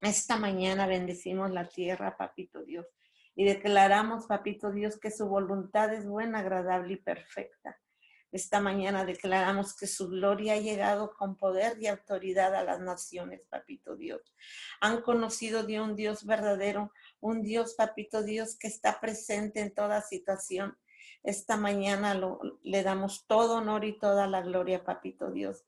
[0.03, 2.87] esta mañana bendecimos la tierra, papito Dios,
[3.37, 7.79] y declaramos, papito Dios, que su voluntad es buena, agradable y perfecta.
[8.33, 13.43] Esta mañana declaramos que su gloria ha llegado con poder y autoridad a las naciones,
[13.49, 14.23] papito Dios.
[14.81, 20.01] Han conocido de un Dios verdadero, un Dios, papito Dios, que está presente en toda
[20.01, 20.77] situación.
[21.23, 22.21] Esta mañana
[22.63, 25.65] le damos todo honor y toda la gloria, papito Dios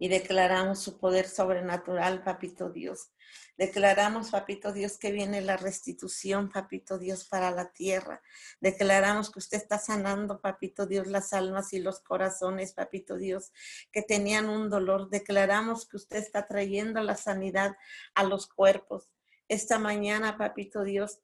[0.00, 3.12] y declaramos su poder sobrenatural, papito Dios.
[3.58, 8.22] Declaramos, papito Dios, que viene la restitución, papito Dios, para la tierra.
[8.62, 13.52] Declaramos que usted está sanando, papito Dios, las almas y los corazones, papito Dios,
[13.92, 15.10] que tenían un dolor.
[15.10, 17.76] Declaramos que usted está trayendo la sanidad
[18.14, 19.10] a los cuerpos.
[19.48, 21.20] Esta mañana, papito Dios,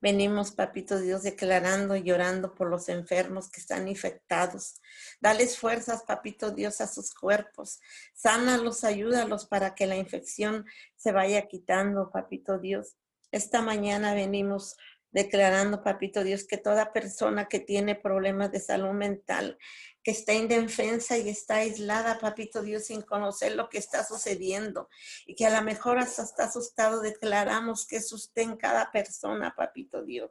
[0.00, 4.80] Venimos, papito Dios, declarando y llorando por los enfermos que están infectados.
[5.20, 7.80] Dales fuerzas, papito Dios, a sus cuerpos.
[8.14, 12.96] Sánalos, ayúdalos para que la infección se vaya quitando, papito Dios.
[13.32, 14.76] Esta mañana venimos
[15.10, 19.58] declarando, papito Dios, que toda persona que tiene problemas de salud mental,
[20.02, 24.88] que está indefensa y está aislada, papito Dios, sin conocer lo que está sucediendo
[25.26, 30.04] y que a lo mejor hasta está asustado, declaramos que usted en cada persona, papito
[30.04, 30.30] Dios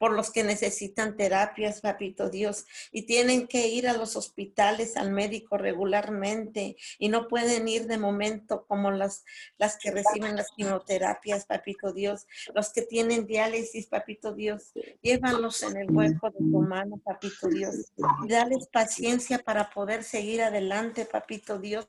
[0.00, 5.10] por los que necesitan terapias, papito Dios, y tienen que ir a los hospitales, al
[5.10, 9.26] médico regularmente, y no pueden ir de momento como las,
[9.58, 14.72] las que reciben las quimioterapias, papito Dios, los que tienen diálisis, papito Dios,
[15.02, 17.92] llévalos en el hueco de tu mano, papito Dios,
[18.24, 21.86] y dales paciencia para poder seguir adelante, papito Dios,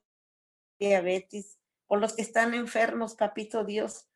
[0.77, 4.10] diabetes, por los que están enfermos, papito Dios,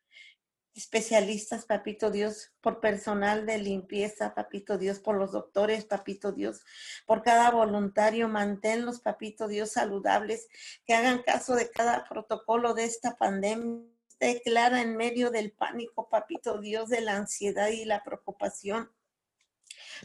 [0.76, 6.60] especialistas, papito Dios, por personal de limpieza, papito Dios, por los doctores, papito Dios,
[7.06, 10.46] por cada voluntario, manténlos, papito Dios, saludables,
[10.84, 13.82] que hagan caso de cada protocolo de esta pandemia.
[14.20, 18.90] Declara en medio del pánico, papito Dios, de la ansiedad y la preocupación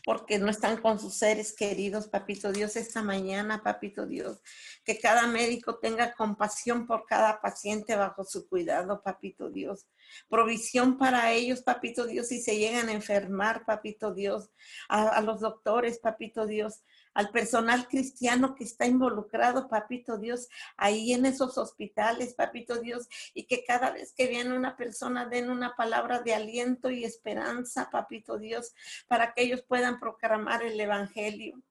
[0.06, 4.42] porque no están con sus seres queridos, papito Dios, esta mañana, papito Dios.
[4.84, 9.88] Que cada médico tenga compasión por cada paciente bajo su cuidado, papito Dios.
[10.30, 14.50] Provisión para ellos, papito Dios, si se llegan a enfermar, papito Dios.
[14.89, 16.84] A, a los doctores, papito Dios
[17.14, 20.47] al personal cristiano que está involucrado, papito Dios,
[20.78, 25.49] ahí en esos hospitales, papito Dios, y que cada vez que viene una persona den
[25.49, 28.74] una palabra de aliento y esperanza, papito Dios,
[29.07, 31.62] para que ellos puedan proclamar el Evangelio.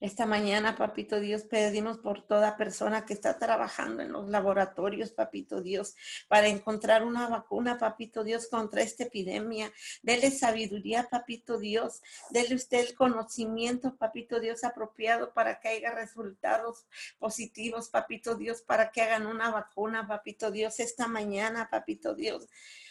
[0.00, 5.60] Esta mañana, papito Dios, pedimos por toda persona que está trabajando en los laboratorios, papito
[5.60, 5.94] Dios,
[6.26, 9.70] para encontrar una vacuna, papito Dios, contra esta epidemia.
[10.02, 12.00] Dele sabiduría, papito Dios.
[12.30, 16.86] Dele usted el conocimiento, papito Dios, apropiado para que haya resultados
[17.18, 22.48] positivos, papito Dios, para que hagan una vacuna, papito Dios, esta mañana, papito Dios.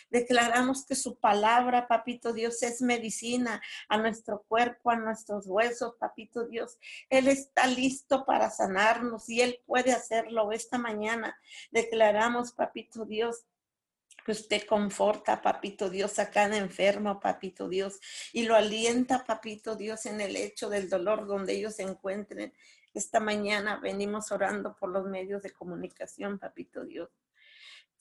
[0.09, 6.47] Declaramos que su palabra, papito Dios, es medicina a nuestro cuerpo, a nuestros huesos, papito
[6.47, 6.77] Dios.
[7.09, 11.37] Él está listo para sanarnos y Él puede hacerlo esta mañana.
[11.71, 13.45] Declaramos, papito Dios,
[14.25, 17.99] que usted conforta, papito Dios, a cada enfermo, papito Dios,
[18.33, 22.53] y lo alienta, papito Dios, en el hecho del dolor donde ellos se encuentren.
[22.93, 27.09] Esta mañana venimos orando por los medios de comunicación, papito Dios.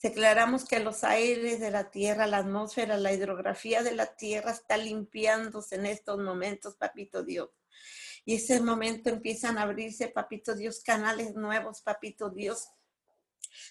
[0.01, 4.77] Declaramos que los aires de la tierra, la atmósfera, la hidrografía de la tierra está
[4.77, 7.49] limpiándose en estos momentos, papito Dios.
[8.25, 12.69] Y ese momento empiezan a abrirse, papito Dios, canales nuevos, papito Dios,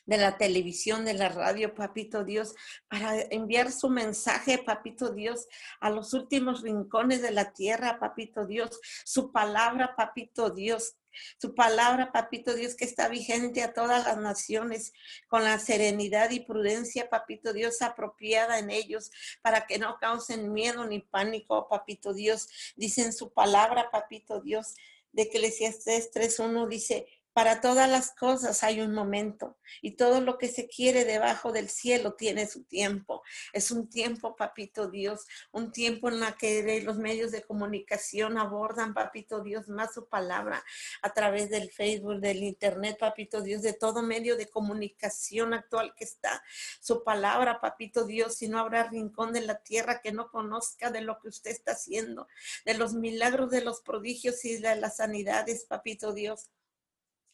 [0.07, 2.55] de la televisión, de la radio, papito Dios,
[2.89, 5.47] para enviar su mensaje, papito Dios,
[5.81, 10.98] a los últimos rincones de la tierra, papito Dios, su palabra, papito Dios,
[11.39, 14.93] su palabra, papito Dios, que está vigente a todas las naciones,
[15.29, 19.11] con la serenidad y prudencia, papito Dios, apropiada en ellos,
[19.43, 22.49] para que no causen miedo ni pánico, papito Dios.
[22.77, 24.75] Dicen su palabra, papito Dios,
[25.13, 27.07] de Eclesiastes 3.1 dice,
[27.39, 31.69] para todas las cosas hay un momento y todo lo que se quiere debajo del
[31.69, 33.23] cielo tiene su tiempo.
[33.53, 38.93] Es un tiempo, papito Dios, un tiempo en la que los medios de comunicación abordan,
[38.93, 40.65] papito Dios, más su palabra
[41.01, 46.03] a través del Facebook, del Internet, papito Dios, de todo medio de comunicación actual que
[46.03, 46.43] está.
[46.81, 51.03] Su palabra, papito Dios, si no habrá rincón de la tierra que no conozca de
[51.03, 52.27] lo que usted está haciendo,
[52.65, 56.51] de los milagros, de los prodigios y de las sanidades, papito Dios.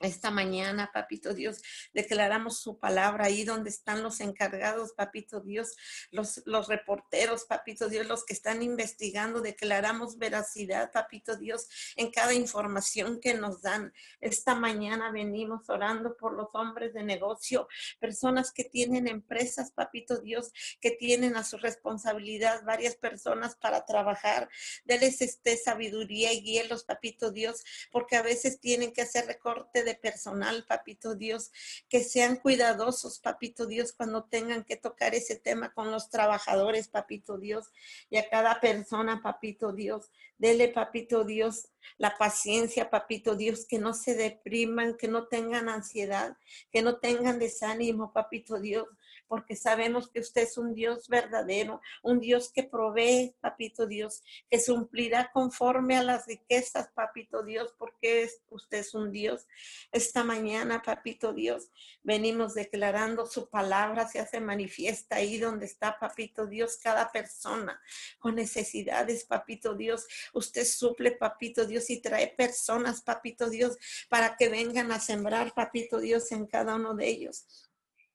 [0.05, 1.63] Esta mañana, papito Dios,
[1.95, 5.77] declaramos su palabra ahí donde están los encargados, papito Dios,
[6.11, 12.35] los, los reporteros, papito Dios, los que están investigando, declaramos veracidad, papito Dios, en cada
[12.35, 13.95] información que nos dan.
[14.21, 17.67] Esta mañana venimos orando por los hombres de negocio,
[17.99, 20.53] personas que tienen empresas, papito Dios,
[20.83, 24.51] que tienen a su responsabilidad varias personas para trabajar.
[24.85, 29.94] Deles este sabiduría y guíelos, papito Dios, porque a veces tienen que hacer recorte de
[29.95, 31.51] personal, papito Dios,
[31.89, 37.39] que sean cuidadosos, papito Dios, cuando tengan que tocar ese tema con los trabajadores, papito
[37.39, 37.67] Dios,
[38.11, 40.11] y a cada persona, papito Dios.
[40.37, 46.37] Dele, papito Dios, la paciencia, papito Dios, que no se depriman, que no tengan ansiedad,
[46.73, 48.89] que no tengan desánimo, papito Dios,
[49.29, 54.61] porque sabemos que usted es un Dios verdadero, un Dios que provee, papito Dios, que
[54.65, 59.47] cumplirá conforme a las riquezas, papito Dios, porque usted es un Dios.
[59.93, 61.71] Esta mañana, papito Dios,
[62.03, 67.81] venimos declarando su palabra, se hace manifiesta ahí donde está, papito Dios, cada persona
[68.19, 70.07] con necesidades, papito Dios.
[70.33, 73.77] Usted suple, papito Dios, y trae personas, papito Dios,
[74.09, 77.47] para que vengan a sembrar, papito Dios, en cada uno de ellos.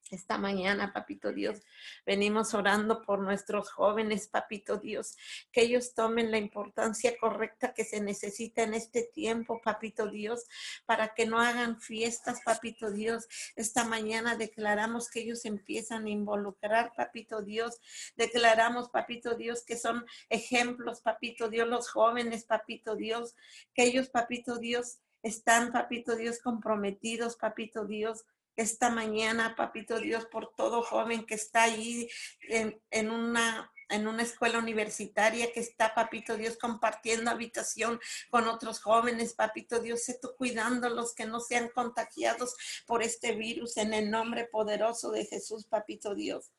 [0.09, 1.61] Esta mañana, papito Dios,
[2.03, 5.15] venimos orando por nuestros jóvenes, papito Dios,
[5.51, 10.45] que ellos tomen la importancia correcta que se necesita en este tiempo, papito Dios,
[10.87, 13.27] para que no hagan fiestas, papito Dios.
[13.55, 17.79] Esta mañana declaramos que ellos empiezan a involucrar, papito Dios.
[18.15, 23.35] Declaramos, papito Dios, que son ejemplos, papito Dios, los jóvenes, papito Dios,
[23.75, 28.25] que ellos, papito Dios, están, papito Dios, comprometidos, papito Dios
[28.59, 32.09] esta mañana, papito Dios, por todo joven que está allí
[32.41, 37.99] en, una en una escuela universitaria que está, papito Dios, compartiendo habitación
[38.29, 42.55] con otros jóvenes, papito Dios, sé tú cuidándolos que no sean contagiados
[42.85, 46.51] por este virus en el nombre poderoso de Jesús, papito Dios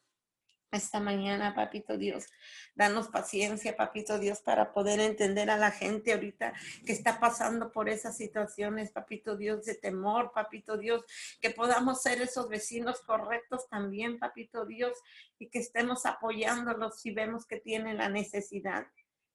[0.71, 2.27] esta mañana, papito Dios.
[2.75, 6.53] Danos paciencia, papito Dios, para poder entender a la gente ahorita
[6.87, 11.05] que está pasando por esas situaciones, papito Dios, de temor, papito Dios,
[11.41, 14.97] que podamos ser esos vecinos correctos también, papito Dios,
[15.39, 18.87] y que estemos apoyándolos si vemos que tienen la necesidad.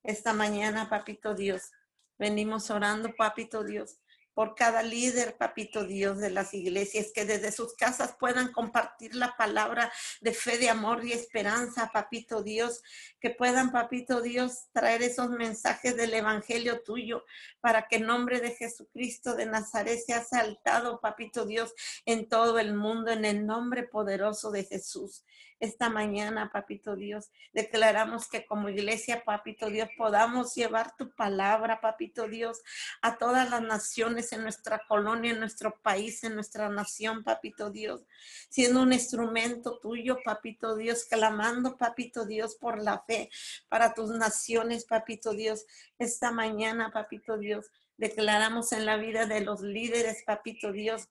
[0.04, 1.72] Esta mañana, papito Dios,
[2.18, 3.98] venimos orando, papito Dios,
[4.36, 9.36] por cada líder, papito Dios, de las iglesias, que desde sus casas puedan compartir la
[9.38, 12.84] palabra de fe, de amor y esperanza, papito Dios,
[13.22, 17.24] que puedan, papito Dios, traer esos mensajes del Evangelio tuyo
[17.62, 21.74] para que el nombre de Jesucristo de Nazaret sea saltado, papito Dios,
[22.06, 25.24] en todo el mundo, en el nombre poderoso de Jesús
[25.60, 27.32] esta mañana, papito Dios.
[27.54, 32.62] Declaramos que como iglesia, papito Dios, podamos llevar tu palabra, papito Dios,
[33.02, 38.06] a todas las naciones en nuestra colonia, en nuestro país, en nuestra nación, papito Dios,
[38.50, 43.30] siendo un instrumento tuyo, papito Dios, clamando, papito Dios, por la fe
[43.70, 45.66] para tus naciones, papito Dios.
[45.98, 51.10] Esta mañana, papito Dios, declaramos en la vida de los líderes, papito Dios,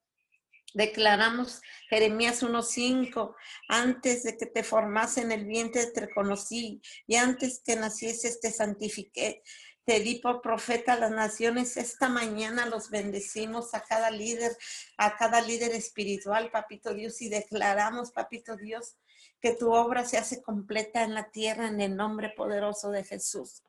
[0.74, 3.36] Declaramos Jeremías 1.5,
[3.68, 8.50] antes de que te formase en el vientre te conocí y antes que nacieses te
[8.50, 9.42] santifiqué.
[9.84, 11.76] Te di por profeta a las naciones.
[11.76, 14.56] Esta mañana los bendecimos a cada líder,
[14.96, 18.96] a cada líder espiritual, papito Dios, y declaramos, papito Dios,
[19.40, 23.62] que tu obra se hace completa en la tierra en el nombre poderoso de Jesús.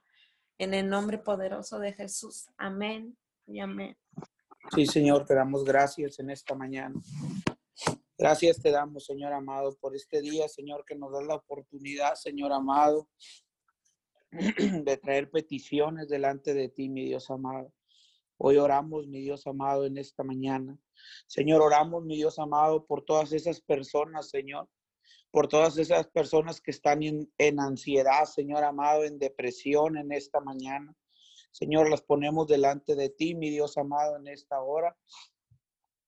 [0.58, 2.48] En el nombre poderoso de Jesús.
[2.58, 3.96] Amén y amén.
[4.74, 7.00] Sí, Señor, te damos gracias en esta mañana.
[8.18, 12.52] Gracias te damos, Señor amado, por este día, Señor, que nos da la oportunidad, Señor
[12.52, 13.08] amado,
[14.32, 17.72] de traer peticiones delante de ti, mi Dios amado.
[18.38, 20.78] Hoy oramos, mi Dios amado, en esta mañana.
[21.28, 24.68] Señor, oramos, mi Dios amado, por todas esas personas, Señor,
[25.30, 30.40] por todas esas personas que están en, en ansiedad, Señor amado, en depresión en esta
[30.40, 30.96] mañana.
[31.56, 34.98] Señor, las ponemos delante de ti, mi Dios amado, en esta hora.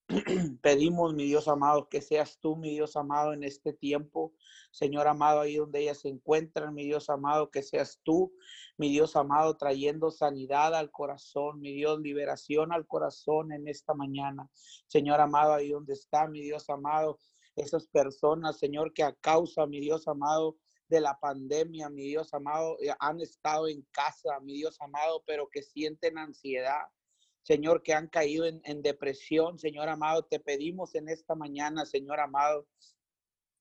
[0.62, 4.34] Pedimos, mi Dios amado, que seas tú, mi Dios amado, en este tiempo.
[4.72, 8.34] Señor amado, ahí donde ellas se encuentran, mi Dios amado, que seas tú,
[8.76, 14.50] mi Dios amado, trayendo sanidad al corazón, mi Dios, liberación al corazón en esta mañana.
[14.88, 17.20] Señor amado, ahí donde está, mi Dios amado,
[17.56, 20.58] esas personas, Señor, que a causa, mi Dios amado,
[20.90, 25.50] de la pandemia, mi Dios amado, eh, han estado en casa, mi Dios amado, pero
[25.50, 26.84] que sienten ansiedad.
[27.44, 32.68] Señor, que han caído en, depresión, Señor amado, te pedimos en esta mañana, Señor amado,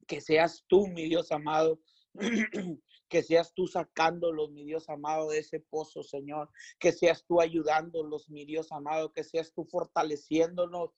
[0.09, 1.81] que seas tú, mi Dios amado,
[3.09, 6.51] que seas tú sacándolos, mi Dios amado, de ese pozo, Señor,
[6.81, 10.91] que seas tú ayudándolos, mi Dios amado, que seas tú fortaleciéndonos,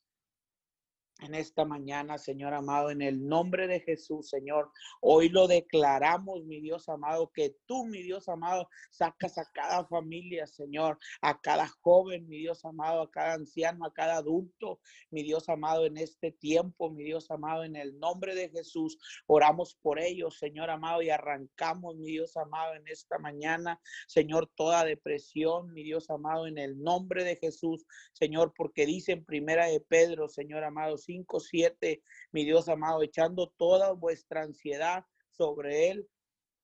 [1.21, 4.71] en esta mañana, Señor amado, en el nombre de Jesús, Señor.
[5.01, 10.47] Hoy lo declaramos, mi Dios amado, que tú, mi Dios amado, sacas a cada familia,
[10.47, 15.49] Señor, a cada joven, mi Dios amado, a cada anciano, a cada adulto, mi Dios
[15.49, 18.99] amado, en este tiempo, mi Dios amado, en el nombre de Jesús.
[19.27, 24.85] Oramos por ellos, Señor amado, y arrancamos, mi Dios amado, en esta mañana, Señor, toda
[24.85, 29.81] depresión, mi Dios amado, en el nombre de Jesús, Señor, porque dice en primera de
[29.81, 32.03] Pedro, Señor amado, 5, 7,
[32.33, 36.09] mi Dios amado, echando toda vuestra ansiedad sobre Él,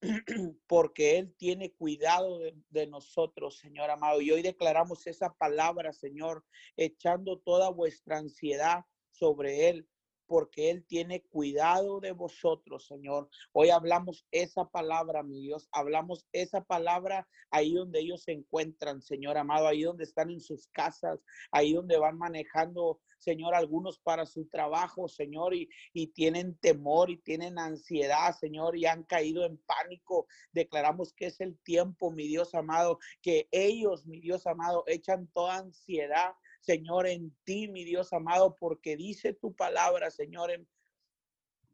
[0.67, 2.39] porque Él tiene cuidado
[2.69, 4.21] de, nosotros, Señor amado.
[4.21, 6.45] Y hoy declaramos esa palabra, Señor,
[6.77, 9.89] echando toda vuestra ansiedad sobre Él,
[10.27, 13.29] porque Él tiene cuidado de vosotros, Señor.
[13.53, 15.68] Hoy hablamos esa palabra, mi Dios.
[15.72, 20.66] Hablamos esa palabra ahí donde ellos se encuentran, Señor amado, ahí donde están en sus
[20.68, 21.20] casas,
[21.51, 25.68] ahí donde van manejando, Señor, algunos para su trabajo, Señor, y,
[26.14, 30.27] tienen temor y tienen ansiedad, Señor, y han caído en pánico.
[30.53, 35.59] Declaramos que es el tiempo, mi Dios amado, que ellos, mi Dios amado, echan toda
[35.59, 36.35] ansiedad
[36.65, 40.67] Señor, en ti, mi Dios amado, porque dice tu palabra, Señor, en,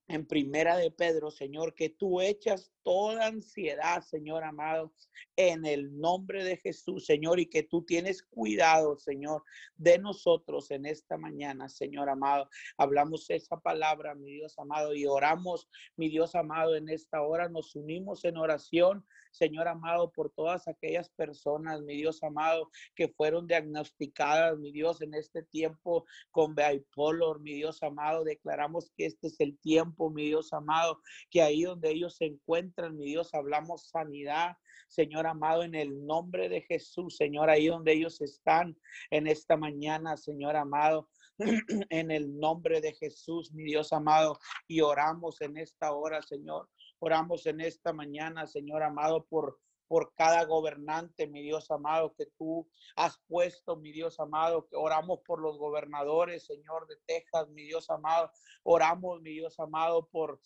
[0.09, 4.93] en primera de Pedro, Señor, que tú echas toda ansiedad, Señor amado,
[5.37, 9.45] en el nombre de Jesús, Señor, y que tú tienes cuidado, Señor,
[9.77, 12.49] de nosotros en esta mañana, Señor amado.
[12.77, 17.77] Hablamos esa palabra, mi Dios amado, y oramos, mi Dios amado, en esta hora nos
[17.77, 24.59] unimos en oración, Señor amado, por todas aquellas personas, mi Dios amado, que fueron diagnosticadas,
[24.59, 29.59] mi Dios, en este tiempo con bipolar, mi Dios amado, declaramos que este es el
[29.59, 31.01] tiempo, mi Dios amado,
[31.31, 34.57] que ahí donde ellos se encuentran, mi Dios, hablamos sanidad,
[34.89, 38.77] Señor amado, en el nombre de Jesús, Señor, ahí donde ellos están
[39.11, 41.09] en esta mañana, Señor amado
[41.91, 46.69] en el nombre de Jesús, mi Dios amado, y oramos en esta hora, Señor.
[47.01, 49.59] Oramos en esta mañana, Señor amado, por
[49.91, 55.19] por cada gobernante, mi Dios amado, que tú has puesto, mi Dios amado, que oramos
[55.27, 58.31] por los gobernadores, Señor de Texas, mi Dios amado,
[58.63, 60.41] oramos, mi Dios amado, por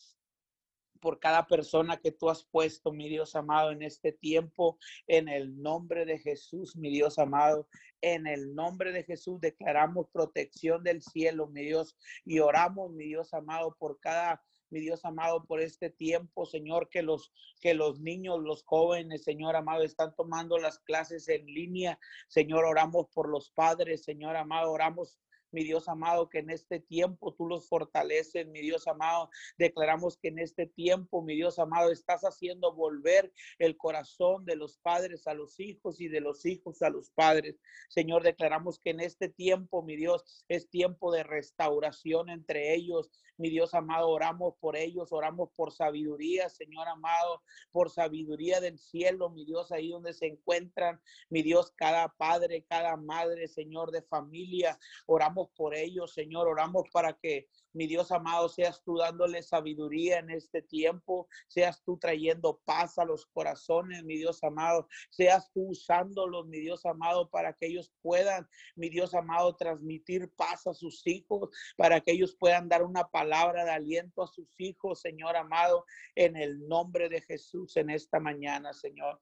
[0.98, 5.60] por cada persona que tú has puesto, mi Dios amado, en este tiempo, en el
[5.60, 7.68] nombre de Jesús, mi Dios amado,
[8.00, 13.34] en el nombre de Jesús declaramos protección del cielo, mi Dios, y oramos, mi Dios
[13.34, 14.42] amado, por cada
[14.74, 19.54] mi Dios amado, por este tiempo, Señor, que los, que los niños, los jóvenes, Señor
[19.54, 21.96] amado, están tomando las clases en línea.
[22.26, 25.20] Señor, oramos por los padres, Señor amado, oramos
[25.54, 29.30] mi Dios amado, que en este tiempo tú los fortaleces, mi Dios amado.
[29.56, 34.78] Declaramos que en este tiempo, mi Dios amado, estás haciendo volver el corazón de los
[34.78, 37.60] padres a los hijos y de los hijos a los padres.
[37.88, 43.10] Señor, declaramos que en este tiempo, mi Dios, es tiempo de restauración entre ellos.
[43.36, 49.28] Mi Dios amado, oramos por ellos, oramos por sabiduría, Señor amado, por sabiduría del cielo,
[49.30, 54.78] mi Dios, ahí donde se encuentran, mi Dios, cada padre, cada madre, Señor, de familia.
[55.06, 56.46] Oramos por ellos, Señor.
[56.46, 61.98] Oramos para que, mi Dios amado, seas tú dándole sabiduría en este tiempo, seas tú
[61.98, 67.52] trayendo paz a los corazones, mi Dios amado, seas tú usándolos, mi Dios amado, para
[67.52, 72.68] que ellos puedan, mi Dios amado, transmitir paz a sus hijos, para que ellos puedan
[72.68, 73.23] dar una palabra
[73.64, 78.72] de aliento a sus hijos, Señor amado, en el nombre de Jesús en esta mañana,
[78.72, 79.18] Señor.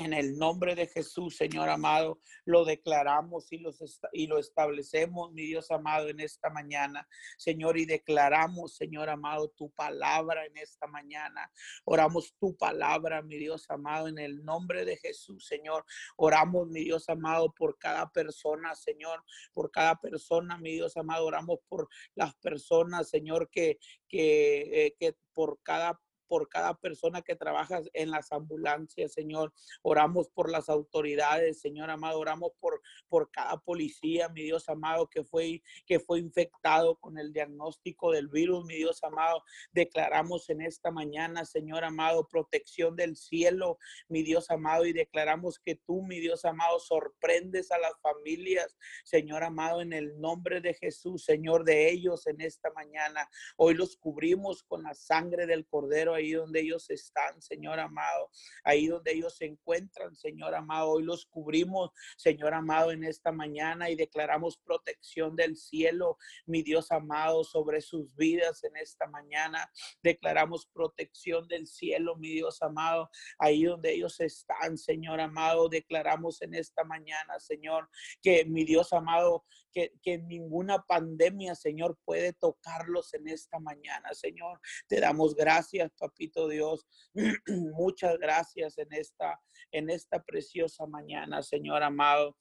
[0.00, 5.42] En el nombre de Jesús, Señor amado, lo declaramos y, los y lo establecemos, mi
[5.42, 11.52] Dios amado, en esta mañana, Señor, y declaramos, Señor amado, tu palabra en esta mañana.
[11.84, 15.84] Oramos tu palabra, mi Dios amado, en el nombre de Jesús, Señor.
[16.16, 19.22] Oramos, mi Dios amado, por cada persona, Señor,
[19.52, 21.26] por cada persona, mi Dios amado.
[21.26, 23.78] Oramos por las personas, Señor, que,
[24.08, 29.52] que, eh, que por cada por cada persona que trabaja en las ambulancias, Señor.
[29.82, 32.20] Oramos por las autoridades, Señor amado.
[32.20, 37.32] Oramos por, por cada policía, mi Dios amado, que fue, que fue infectado con el
[37.32, 39.42] diagnóstico del virus, mi Dios amado.
[39.72, 45.74] Declaramos en esta mañana, Señor amado, protección del cielo, mi Dios amado, y declaramos que
[45.74, 51.24] tú, mi Dios amado, sorprendes a las familias, Señor amado, en el nombre de Jesús,
[51.24, 53.28] Señor, de ellos en esta mañana.
[53.56, 58.30] Hoy los cubrimos con la sangre del Cordero ahí donde ellos están, Señor amado,
[58.64, 60.90] ahí donde ellos se encuentran, Señor amado.
[60.90, 66.16] Hoy los cubrimos, Señor amado, en esta mañana y declaramos protección del cielo,
[66.46, 69.70] mi Dios amado, sobre sus vidas en esta mañana.
[70.02, 75.68] Declaramos protección del cielo, mi Dios amado, ahí donde ellos están, Señor amado.
[75.68, 77.88] Declaramos en esta mañana, Señor,
[78.22, 84.60] que mi Dios amado, que, que ninguna pandemia, Señor, puede tocarlos en esta mañana, Señor.
[84.88, 86.86] Te damos gracias, papito Dios.
[87.74, 89.40] Muchas gracias en esta,
[89.72, 92.36] en esta preciosa mañana, Señor amado.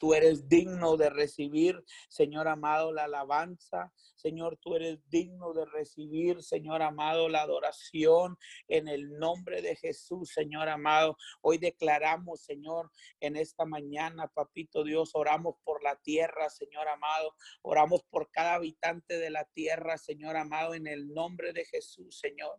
[0.00, 3.92] Tú eres digno de recibir, Señor amado, la alabanza.
[4.16, 8.38] Señor, tú eres digno de recibir, Señor amado, la adoración
[8.68, 11.18] en el nombre de Jesús, Señor amado.
[11.42, 12.90] Hoy declaramos, Señor,
[13.20, 17.34] en esta mañana, papito Dios, oramos por la tierra, Señor amado.
[17.60, 22.56] Oramos por cada habitante de la tierra, Señor amado, en el nombre de Jesús, Señor.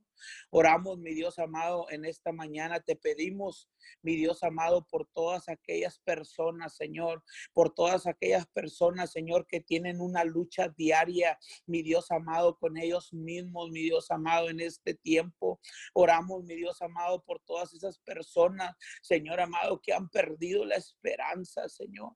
[0.52, 3.68] Oramos, mi Dios amado, en esta mañana te pedimos,
[4.04, 10.02] mi Dios amado, por todas aquellas personas, Señor, por todas aquellas personas, Señor, que tienen
[10.02, 15.60] una lucha diaria, mi Dios amado, con ellos mismos, mi Dios amado, en este tiempo.
[15.94, 21.68] Oramos, mi Dios amado, por todas esas personas, Señor amado, que han perdido la esperanza,
[21.70, 22.16] Señor.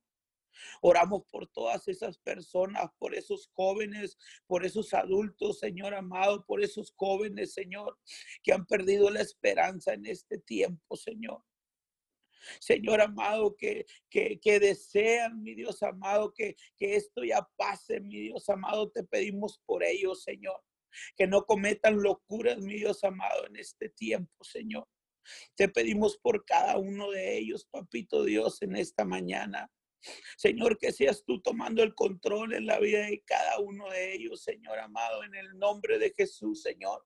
[0.82, 6.93] Oramos por todas esas personas, por esos jóvenes, por esos adultos, Señor amado, por esos
[6.95, 7.97] jóvenes, Señor,
[8.43, 11.43] que han perdido la esperanza en este tiempo, Señor.
[12.60, 18.48] Señor amado, que, que, desean, mi Dios amado, que, que esto ya pase, mi Dios
[18.50, 20.62] amado, te pedimos por ellos, Señor.
[21.18, 24.88] Que no cometan locuras, mi Dios amado, en este tiempo, Señor.
[25.56, 29.72] Te pedimos por cada uno de ellos, papito Dios, en esta mañana.
[30.38, 34.43] Señor, que seas tú tomando el control en la vida de cada uno de ellos,
[34.43, 37.04] Señor amado, en el nombre de Jesús, Señor.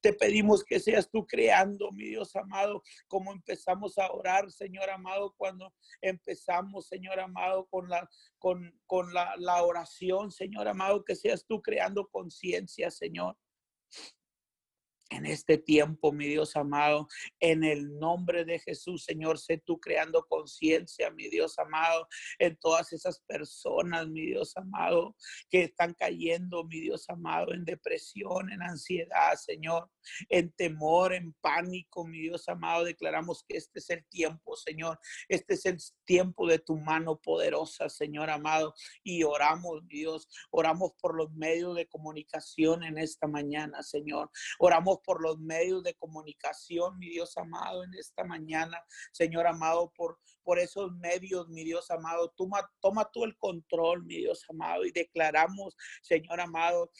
[0.00, 5.34] Te pedimos que seas tú creando, mi Dios amado, como empezamos a orar, Señor amado,
[5.36, 8.08] cuando empezamos, Señor amado, con la,
[8.38, 13.36] con, con la, la oración, Señor amado, que seas tú creando conciencia, Señor.
[15.10, 17.08] En este tiempo, mi Dios amado,
[17.40, 22.92] en el nombre de Jesús, Señor, sé tú creando conciencia, mi Dios amado, en todas
[22.92, 25.14] esas personas, mi Dios amado,
[25.50, 29.90] que están cayendo, mi Dios amado, en depresión, en ansiedad, Señor,
[30.28, 34.98] en temor, en pánico, mi Dios amado, declaramos que este es el tiempo, Señor,
[35.28, 41.16] este es el tiempo de tu mano poderosa, Señor amado, y oramos, Dios, oramos por
[41.16, 47.08] los medios de comunicación en esta mañana, Señor, oramos por los medios de comunicación, mi
[47.10, 48.82] Dios amado, en esta mañana,
[49.12, 52.32] Señor amado, por, por esos medios, mi Dios amado.
[52.36, 56.90] Toma, toma tú el control, mi Dios amado, y declaramos, Señor amado,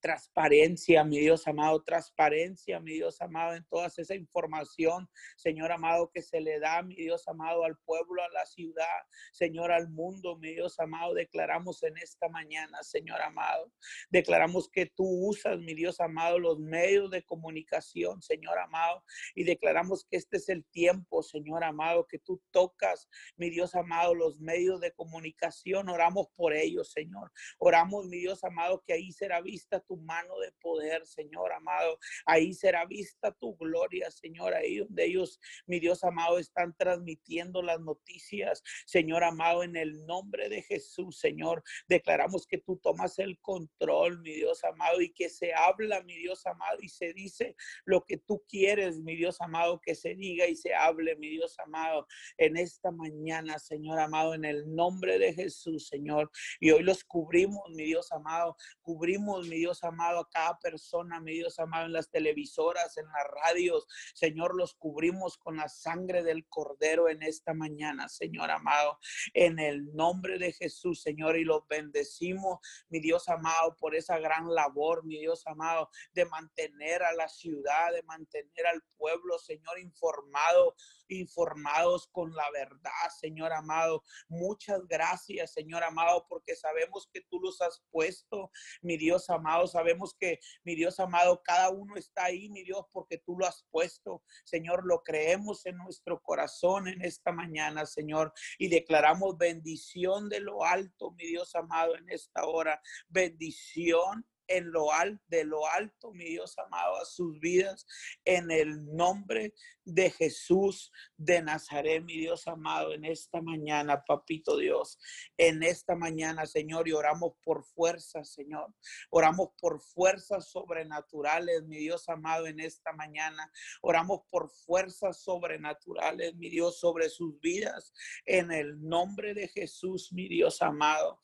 [0.00, 6.22] transparencia, mi Dios amado, transparencia, mi Dios amado, en toda esa información, Señor amado, que
[6.22, 8.86] se le da, mi Dios amado, al pueblo, a la ciudad,
[9.32, 13.72] Señor, al mundo, mi Dios amado, declaramos en esta mañana, Señor amado,
[14.10, 20.04] declaramos que tú usas, mi Dios amado, los medios de comunicación, Señor amado, y declaramos
[20.04, 24.80] que este es el tiempo, Señor amado, que tú tocas, mi Dios amado, los medios
[24.80, 29.96] de comunicación, oramos por ellos, Señor, oramos, mi Dios amado, que ahí será vista tu
[29.96, 31.98] mano de poder, Señor amado.
[32.24, 37.80] Ahí será vista tu gloria, Señor, ahí donde ellos, mi Dios amado, están transmitiendo las
[37.80, 41.64] noticias, Señor amado, en el nombre de Jesús, Señor.
[41.88, 46.46] Declaramos que tú tomas el control, mi Dios amado, y que se habla, mi Dios
[46.46, 50.54] amado, y se dice lo que tú quieres, mi Dios amado, que se diga y
[50.54, 52.06] se hable, mi Dios amado,
[52.38, 56.30] en esta mañana, Señor amado, en el nombre de Jesús, Señor.
[56.60, 61.32] Y hoy los cubrimos, mi Dios amado, cubrimos, mi Dios amado, a cada persona, mi
[61.32, 63.86] Dios amado, en las televisoras, en las radios.
[64.14, 68.98] Señor, los cubrimos con la sangre del Cordero en esta mañana, Señor amado,
[69.34, 72.58] en el nombre de Jesús, Señor, y los bendecimos,
[72.88, 77.92] mi Dios amado, por esa gran labor, mi Dios amado, de mantener a la ciudad,
[77.92, 80.74] de mantener al pueblo, Señor, informado,
[81.08, 84.04] informados con la verdad, Señor amado.
[84.28, 88.50] Muchas gracias, Señor amado, porque sabemos que tú los has puesto,
[88.82, 93.18] mi Dios amado, sabemos que, mi Dios amado, cada uno está ahí, mi Dios, porque
[93.18, 94.22] tú lo has puesto.
[94.44, 100.64] Señor, lo creemos en nuestro corazón en esta mañana, Señor, y declaramos bendición de lo
[100.64, 102.80] alto, mi Dios amado, en esta hora.
[103.08, 107.86] Bendición en lo alto, de lo alto, mi Dios amado, a sus vidas,
[108.24, 114.98] en el nombre de Jesús de Nazaret, mi Dios amado, en esta mañana, papito Dios,
[115.36, 118.74] en esta mañana, Señor, y oramos por fuerzas, Señor,
[119.10, 123.50] oramos por fuerzas sobrenaturales, mi Dios amado, en esta mañana,
[123.82, 127.92] oramos por fuerzas sobrenaturales, mi Dios, sobre sus vidas,
[128.26, 131.20] en el nombre de Jesús, mi Dios amado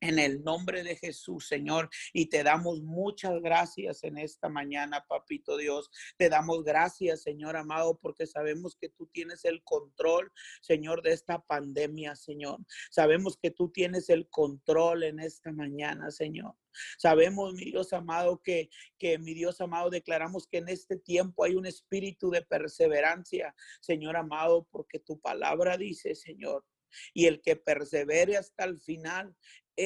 [0.00, 1.88] en el nombre de Jesús, Señor.
[2.12, 5.90] Y te damos muchas gracias en esta mañana, papito Dios.
[6.16, 10.32] Te damos gracias, Señor amado, porque sabemos que tú tienes el control,
[10.62, 12.58] Señor, de esta pandemia, Señor.
[12.90, 16.54] Sabemos que tú tienes el control en esta mañana, Señor.
[16.98, 21.56] Sabemos, mi Dios amado, que, que mi Dios amado, declaramos que en este tiempo hay
[21.56, 26.64] un espíritu de perseverancia, Señor amado, porque tu palabra dice, Señor,
[27.12, 29.34] y el que persevere hasta el final,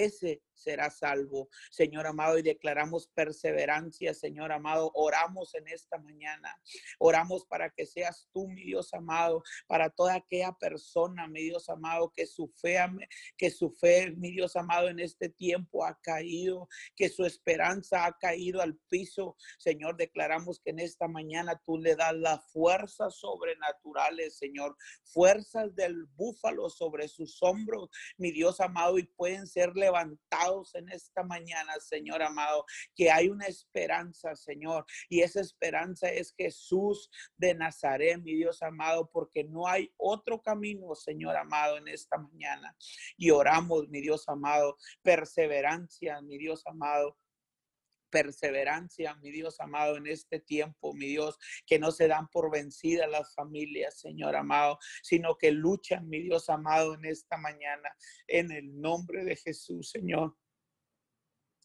[0.03, 1.49] ese será salvo.
[1.71, 4.91] Señor amado, y declaramos perseverancia, Señor amado.
[4.95, 6.57] Oramos en esta mañana.
[6.99, 12.13] Oramos para que seas tú, mi Dios amado, para toda aquella persona, mi Dios amado,
[12.15, 12.79] que su fe,
[13.37, 18.17] que su fe, mi Dios amado, en este tiempo ha caído, que su esperanza ha
[18.19, 19.37] caído al piso.
[19.59, 26.07] Señor, declaramos que en esta mañana tú le das las fuerzas sobrenaturales, Señor, fuerzas del
[26.17, 30.44] búfalo sobre sus hombros, mi Dios amado, y pueden ser levantados
[30.75, 32.65] en esta mañana, Señor amado,
[32.95, 39.09] que hay una esperanza, Señor, y esa esperanza es Jesús de Nazaret, mi Dios amado,
[39.11, 42.77] porque no hay otro camino, Señor amado, en esta mañana.
[43.17, 47.17] Y oramos, mi Dios amado, perseverancia, mi Dios amado
[48.15, 51.37] perseverancia, mi Dios amado, en este tiempo, mi Dios,
[51.67, 56.49] que no se dan por vencidas las familias, Señor amado, sino que luchan, mi Dios
[56.49, 57.91] amado, en esta mañana,
[58.29, 60.37] en el nombre de Jesús, Señor.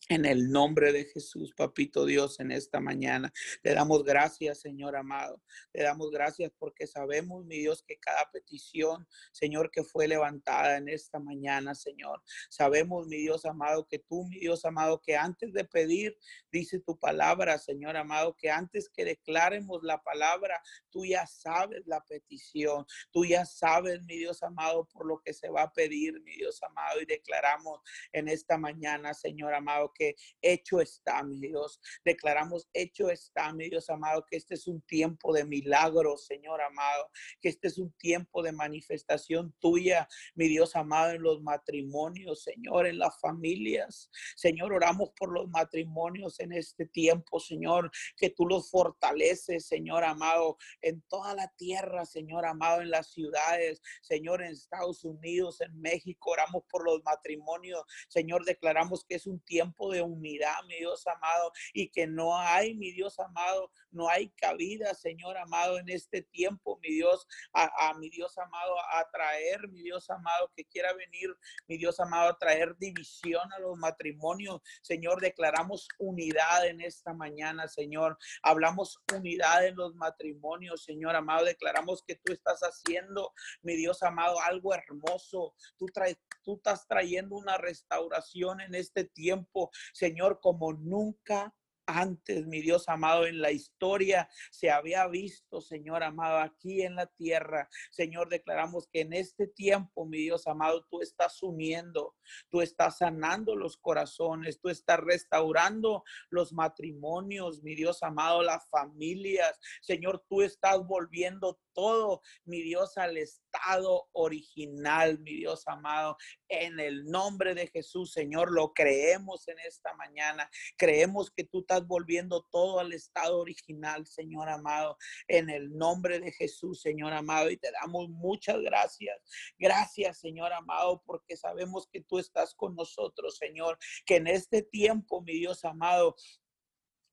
[0.08, 3.32] En el nombre de Jesús, papito Dios, en esta mañana.
[3.62, 5.40] Te damos gracias, Señor amado.
[5.72, 10.90] Te damos gracias porque sabemos, mi Dios, que cada petición, Señor, que fue levantada en
[10.90, 12.24] esta mañana, Señor.
[12.50, 16.18] Sabemos, mi Dios amado, que tú, mi Dios amado, que antes de pedir,
[16.52, 22.04] dice tu palabra, Señor amado, que antes que declaremos la palabra, tú ya sabes la
[22.04, 22.84] petición.
[23.12, 26.64] Tú ya sabes, mi Dios amado, por lo que se va a pedir, mi Dios
[26.64, 27.00] amado.
[27.00, 27.82] Y declaramos
[28.12, 31.80] en esta mañana, Señor amado, que hecho está, mi Dios.
[32.04, 37.10] Declaramos hecho está, mi Dios amado, que este es un tiempo de milagros, Señor amado,
[37.42, 42.88] que este es un tiempo de manifestación tuya, mi Dios amado, en los matrimonios, Señor,
[42.88, 44.10] en las familias.
[44.36, 50.58] Señor, oramos por los matrimonios en este tiempo, Señor, que tú los fortaleces, Señor amado,
[50.82, 56.32] en toda la tierra, Señor amado, en las ciudades, Señor, en Estados Unidos, en México,
[56.32, 61.52] oramos por los matrimonios, Señor, declaramos que es un tiempo de unidad, mi Dios amado,
[61.74, 66.80] y que no hay, mi Dios amado, no hay cabida, Señor amado, en este tiempo,
[66.82, 71.36] mi Dios, a, mi Dios amado, a traer, mi Dios amado, que quiera venir,
[71.68, 74.62] mi Dios amado, a traer división a los matrimonios.
[74.82, 78.18] Señor, declaramos unidad en esta mañana, Señor.
[78.44, 81.46] Hablamos unidad en los matrimonios, Señor amado.
[81.46, 85.56] Declaramos que tú estás haciendo, mi Dios amado, algo hermoso.
[85.78, 91.54] Tú traes, tú estás trayendo una restauración en este tiempo, Señor, como nunca
[91.90, 97.08] antes, mi Dios amado, en la historia se había visto, Señor amado, aquí en la
[97.08, 97.70] tierra.
[97.92, 102.16] Señor, declaramos que en este tiempo, mi Dios amado, tú estás uniendo,
[102.50, 109.60] tú estás sanando los corazones, tú estás restaurando los matrimonios, mi Dios amado, las familias.
[109.82, 116.18] Señor, tú estás volviendo todo, mi Dios, al estado original, mi Dios amado.
[116.50, 120.50] En el nombre de Jesús, Señor, lo creemos en esta mañana.
[120.78, 124.98] Creemos que tú estás volviendo todo al estado original, Señor amado.
[125.30, 127.50] En el nombre de Jesús, Señor amado.
[127.50, 129.18] Y te damos muchas gracias.
[129.58, 133.78] Gracias, Señor amado, porque sabemos que tú estás con nosotros, Señor.
[134.06, 136.18] Que en este tiempo, mi Dios amado,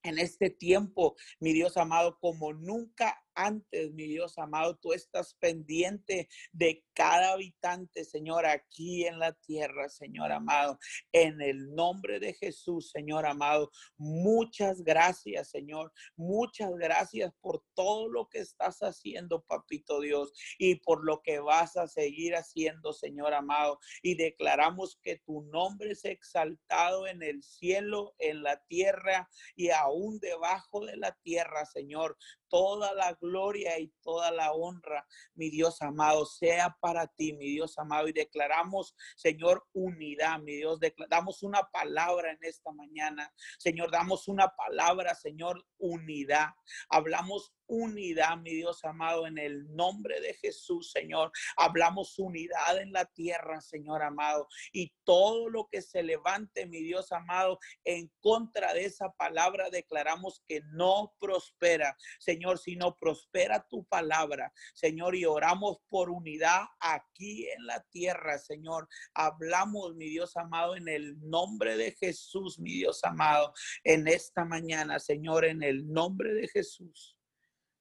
[0.02, 6.28] en este tiempo, mi Dios amado, como nunca antes, mi Dios amado, tú estás pendiente
[6.52, 10.78] de cada habitante, Señor, aquí en la tierra, Señor amado.
[11.12, 15.92] En el nombre de Jesús, Señor amado, muchas gracias, Señor.
[16.16, 21.76] Muchas gracias por todo lo que estás haciendo, papito Dios, y por lo que vas
[21.76, 23.78] a seguir haciendo, Señor amado.
[24.02, 30.18] Y declaramos que tu nombre es exaltado en el cielo, en la tierra y aún
[30.20, 32.16] debajo de la tierra, Señor
[32.56, 37.76] toda la gloria y toda la honra, mi Dios amado, sea para ti, mi Dios
[37.76, 38.08] amado.
[38.08, 40.80] Y declaramos, Señor, unidad, mi Dios.
[41.10, 43.30] Damos una palabra en esta mañana.
[43.58, 46.48] Señor, damos una palabra, Señor, unidad.
[46.88, 51.32] Hablamos unidad, mi Dios amado, en el nombre de Jesús, Señor.
[51.56, 54.48] Hablamos unidad en la tierra, Señor amado.
[54.72, 60.42] Y todo lo que se levante, mi Dios amado, en contra de esa palabra, declaramos
[60.46, 65.16] que no prospera, Señor, sino prospera tu palabra, Señor.
[65.16, 68.88] Y oramos por unidad aquí en la tierra, Señor.
[69.14, 73.52] Hablamos, mi Dios amado, en el nombre de Jesús, mi Dios amado,
[73.84, 77.15] en esta mañana, Señor, en el nombre de Jesús.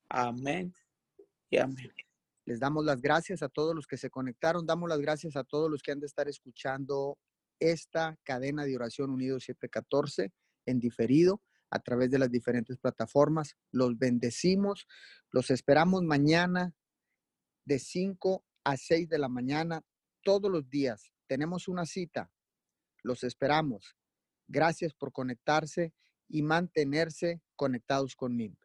[0.10, 0.74] Amén
[1.50, 1.92] y amén.
[2.46, 5.70] Les damos las gracias a todos los que se conectaron, damos las gracias a todos
[5.70, 7.18] los que han de estar escuchando
[7.60, 10.32] esta cadena de oración Unido 714
[10.68, 11.42] en diferido
[11.72, 13.56] a través de las diferentes plataformas.
[13.72, 14.88] Los bendecimos,
[15.32, 16.76] los esperamos mañana
[17.66, 19.82] de 5 a 6 de la mañana
[20.24, 21.12] todos los días.
[21.28, 22.32] Tenemos una cita,
[23.02, 23.96] los esperamos.
[24.48, 25.94] Gracias por conectarse
[26.28, 28.65] y mantenerse conectados conmigo.